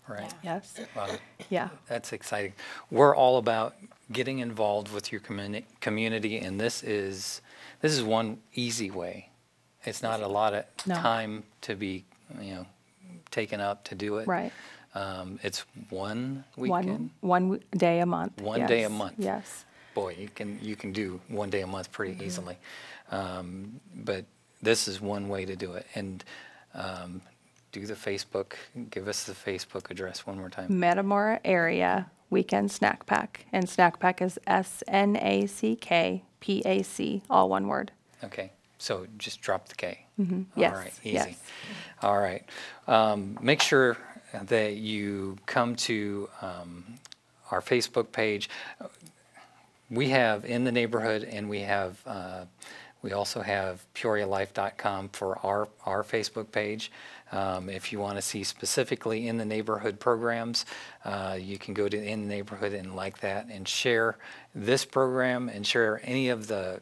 Right. 0.07 0.33
yes. 0.43 0.79
Wow, 0.95 1.09
Yeah. 1.49 1.69
that's 1.87 2.13
exciting. 2.13 2.53
We're 2.89 3.13
all 3.13 3.37
about 3.37 3.75
getting 4.13 4.39
involved 4.39 4.93
with 4.93 5.11
your 5.11 5.19
communi- 5.19 5.65
community, 5.81 6.37
and 6.37 6.57
this 6.57 6.83
is 6.83 7.41
this 7.81 7.91
is 7.91 8.01
one 8.01 8.39
easy 8.53 8.89
way. 8.89 9.29
It's 9.85 10.01
not 10.01 10.21
a 10.21 10.27
lot 10.27 10.53
of 10.53 10.65
No. 10.85 10.95
time 10.95 11.43
to 11.61 11.75
be, 11.75 12.05
you 12.41 12.53
know, 12.55 12.65
taken 13.31 13.59
up 13.59 13.83
to 13.85 13.95
do 13.95 14.17
it. 14.17 14.27
Right. 14.27 14.51
Um, 14.95 15.39
it's 15.43 15.65
one 15.89 16.43
One, 16.55 16.69
weekend. 16.85 17.09
one 17.21 17.43
w- 17.49 17.63
day 17.75 17.99
a 17.99 18.05
month. 18.05 18.39
One 18.41 18.65
day 18.67 18.83
a 18.83 18.89
yes, 18.89 18.91
month. 18.91 19.13
Yes. 19.17 19.65
Boy, 19.95 20.15
you 20.19 20.29
can 20.29 20.59
you 20.61 20.75
can 20.75 20.91
do 20.91 21.19
one 21.27 21.49
day 21.49 21.61
a 21.61 21.67
month 21.67 21.91
pretty 21.91 22.13
Mm-hmm. 22.13 22.23
easily. 22.25 22.57
Um, 23.11 23.79
but 23.95 24.25
this 24.61 24.87
is 24.87 25.01
one 25.01 25.27
way 25.29 25.45
to 25.45 25.55
do 25.55 25.73
it, 25.73 25.85
and 25.95 26.23
um, 26.73 27.21
do 27.71 27.85
the 27.85 27.93
Facebook. 27.95 28.53
Give 28.89 29.07
us 29.07 29.23
the 29.25 29.33
Facebook 29.33 29.91
address 29.91 30.25
one 30.25 30.37
more 30.37 30.49
time. 30.49 30.79
Metamora 30.79 31.39
area 31.43 32.09
weekend 32.29 32.71
snack 32.71 33.05
pack. 33.05 33.45
And 33.51 33.67
snack 33.69 33.99
pack 33.99 34.21
is 34.21 34.39
S 34.47 34.83
N 34.87 35.17
A 35.17 35.45
C 35.47 35.75
K 35.75 36.23
P 36.39 36.61
A 36.65 36.81
C, 36.83 37.21
all 37.29 37.49
one 37.49 37.67
word. 37.67 37.91
Okay, 38.23 38.51
so 38.83 39.07
just 39.17 39.41
drop 39.41 39.69
the 39.69 39.75
K. 39.75 40.05
Yes, 40.55 40.73
All 40.73 40.79
right, 40.79 40.93
easy. 41.03 41.13
yes. 41.13 41.35
All 42.01 42.19
right. 42.19 42.43
Um, 42.85 43.37
make 43.41 43.61
sure 43.61 43.97
that 44.43 44.75
you 44.75 45.37
come 45.45 45.75
to 45.77 46.27
um, 46.41 46.83
our 47.49 47.61
Facebook 47.61 48.11
page. 48.11 48.49
We 49.89 50.09
have 50.09 50.43
in 50.43 50.65
the 50.65 50.71
neighborhood, 50.71 51.23
and 51.23 51.49
we 51.49 51.61
have 51.61 51.97
uh, 52.05 52.45
we 53.01 53.13
also 53.13 53.41
have 53.41 53.85
PeoriaLife.com 53.95 55.09
for 55.09 55.37
our 55.45 55.69
our 55.85 56.03
Facebook 56.03 56.51
page. 56.51 56.91
Um, 57.31 57.69
if 57.69 57.91
you 57.91 57.99
want 57.99 58.17
to 58.17 58.21
see 58.21 58.43
specifically 58.43 59.27
in 59.27 59.37
the 59.37 59.45
neighborhood 59.45 59.99
programs, 59.99 60.65
uh, 61.03 61.37
you 61.39 61.57
can 61.57 61.73
go 61.73 61.87
to 61.89 61.97
in 61.97 62.23
the 62.23 62.27
neighborhood 62.27 62.73
and 62.73 62.95
like 62.95 63.19
that 63.21 63.47
and 63.49 63.67
share 63.67 64.17
this 64.53 64.85
program 64.85 65.49
and 65.49 65.65
share 65.65 65.99
any 66.03 66.29
of 66.29 66.47
the 66.47 66.81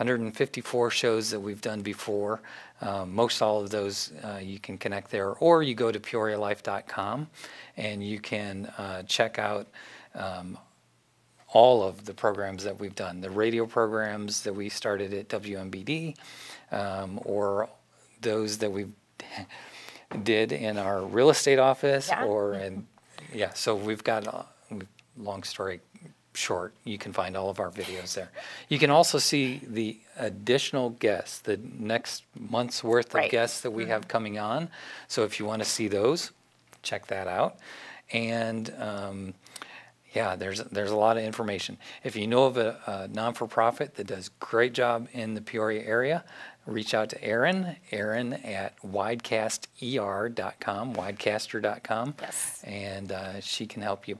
154 0.00 0.90
shows 0.90 1.30
that 1.30 1.38
we've 1.38 1.60
done 1.60 1.82
before. 1.82 2.40
Um, 2.80 3.14
most 3.14 3.42
all 3.42 3.60
of 3.60 3.68
those 3.68 4.12
uh, 4.24 4.38
you 4.42 4.58
can 4.58 4.78
connect 4.78 5.10
there, 5.10 5.32
or 5.32 5.62
you 5.62 5.74
go 5.74 5.92
to 5.92 6.00
peorialife.com 6.00 7.28
and 7.76 8.02
you 8.02 8.18
can 8.18 8.66
uh, 8.78 9.02
check 9.02 9.38
out 9.38 9.66
um, 10.14 10.56
all 11.52 11.82
of 11.82 12.06
the 12.06 12.14
programs 12.14 12.64
that 12.64 12.80
we've 12.80 12.94
done 12.94 13.20
the 13.20 13.28
radio 13.30 13.66
programs 13.66 14.42
that 14.44 14.54
we 14.54 14.70
started 14.70 15.12
at 15.12 15.28
WMBD, 15.28 16.16
um, 16.72 17.20
or 17.26 17.68
those 18.22 18.56
that 18.58 18.72
we 18.72 18.86
did 20.22 20.52
in 20.52 20.78
our 20.78 21.04
real 21.04 21.28
estate 21.28 21.58
office, 21.58 22.08
Yeah. 22.08 22.24
or 22.24 22.54
in, 22.54 22.86
yeah, 23.34 23.52
so 23.52 23.74
we've 23.76 24.02
got, 24.02 24.26
a 24.26 24.46
long 25.18 25.42
story 25.42 25.80
short, 26.34 26.72
you 26.84 26.98
can 26.98 27.12
find 27.12 27.36
all 27.36 27.50
of 27.50 27.58
our 27.60 27.70
videos 27.70 28.14
there. 28.14 28.30
You 28.68 28.78
can 28.78 28.90
also 28.90 29.18
see 29.18 29.60
the 29.66 29.98
additional 30.18 30.90
guests, 30.90 31.38
the 31.40 31.58
next 31.78 32.22
month's 32.38 32.84
worth 32.84 33.08
of 33.08 33.14
Right. 33.14 33.30
guests 33.30 33.60
that 33.62 33.70
we 33.72 33.86
have 33.86 34.06
coming 34.08 34.38
on. 34.38 34.68
So 35.08 35.24
if 35.24 35.38
you 35.40 35.46
want 35.46 35.62
to 35.62 35.68
see 35.68 35.88
those, 35.88 36.30
check 36.82 37.06
that 37.08 37.26
out. 37.26 37.56
And 38.12 38.72
um, 38.78 39.34
yeah, 40.14 40.34
there's 40.36 40.60
there's 40.64 40.90
a 40.90 40.96
lot 40.96 41.16
of 41.16 41.22
information. 41.24 41.78
If 42.04 42.16
you 42.16 42.26
know 42.26 42.44
of 42.44 42.56
a, 42.56 42.76
a 42.86 43.08
non-for-profit 43.08 43.94
that 43.96 44.06
does 44.08 44.28
great 44.40 44.72
job 44.72 45.08
in 45.12 45.34
the 45.34 45.40
Peoria 45.40 45.82
area, 45.84 46.24
reach 46.66 46.94
out 46.94 47.08
to 47.10 47.24
Erin. 47.24 47.76
Erin 47.92 48.32
at 48.34 48.76
widecaster.com, 48.82 50.94
widecaster.com. 50.94 52.14
Yes. 52.20 52.60
And 52.64 53.12
uh, 53.12 53.40
she 53.40 53.66
can 53.66 53.82
help 53.82 54.08
you 54.08 54.18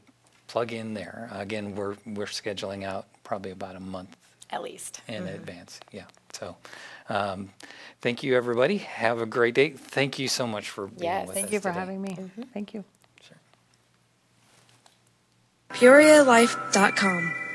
plug 0.51 0.73
in 0.73 0.95
there. 0.95 1.29
Again, 1.33 1.75
we're 1.77 1.95
we're 2.07 2.27
scheduling 2.27 2.85
out 2.85 3.07
probably 3.25 3.53
about 3.53 3.77
a 3.77 3.81
month 3.81 4.17
At 4.51 4.63
least. 4.63 5.01
in 5.07 5.27
advance. 5.29 5.79
Yeah. 5.93 6.05
So, 6.33 6.57
um, 7.09 7.51
thank 8.01 8.23
you, 8.23 8.37
everybody. 8.37 8.79
Have 8.79 9.21
a 9.21 9.27
great 9.27 9.55
day. 9.55 9.71
Thank 9.71 10.19
you 10.19 10.27
so 10.29 10.47
much 10.47 10.69
for 10.71 10.87
being 10.89 11.03
Yes. 11.05 11.27
with 11.29 11.35
Thank 11.35 11.47
us 11.49 11.53
you 11.53 11.61
for 11.61 11.69
today. 11.71 11.79
having 11.81 12.03
me. 12.03 12.17
Thank 12.53 12.75
you. 12.75 12.85
Sure. 13.23 13.37
PeoriaLife.com. 15.71 17.50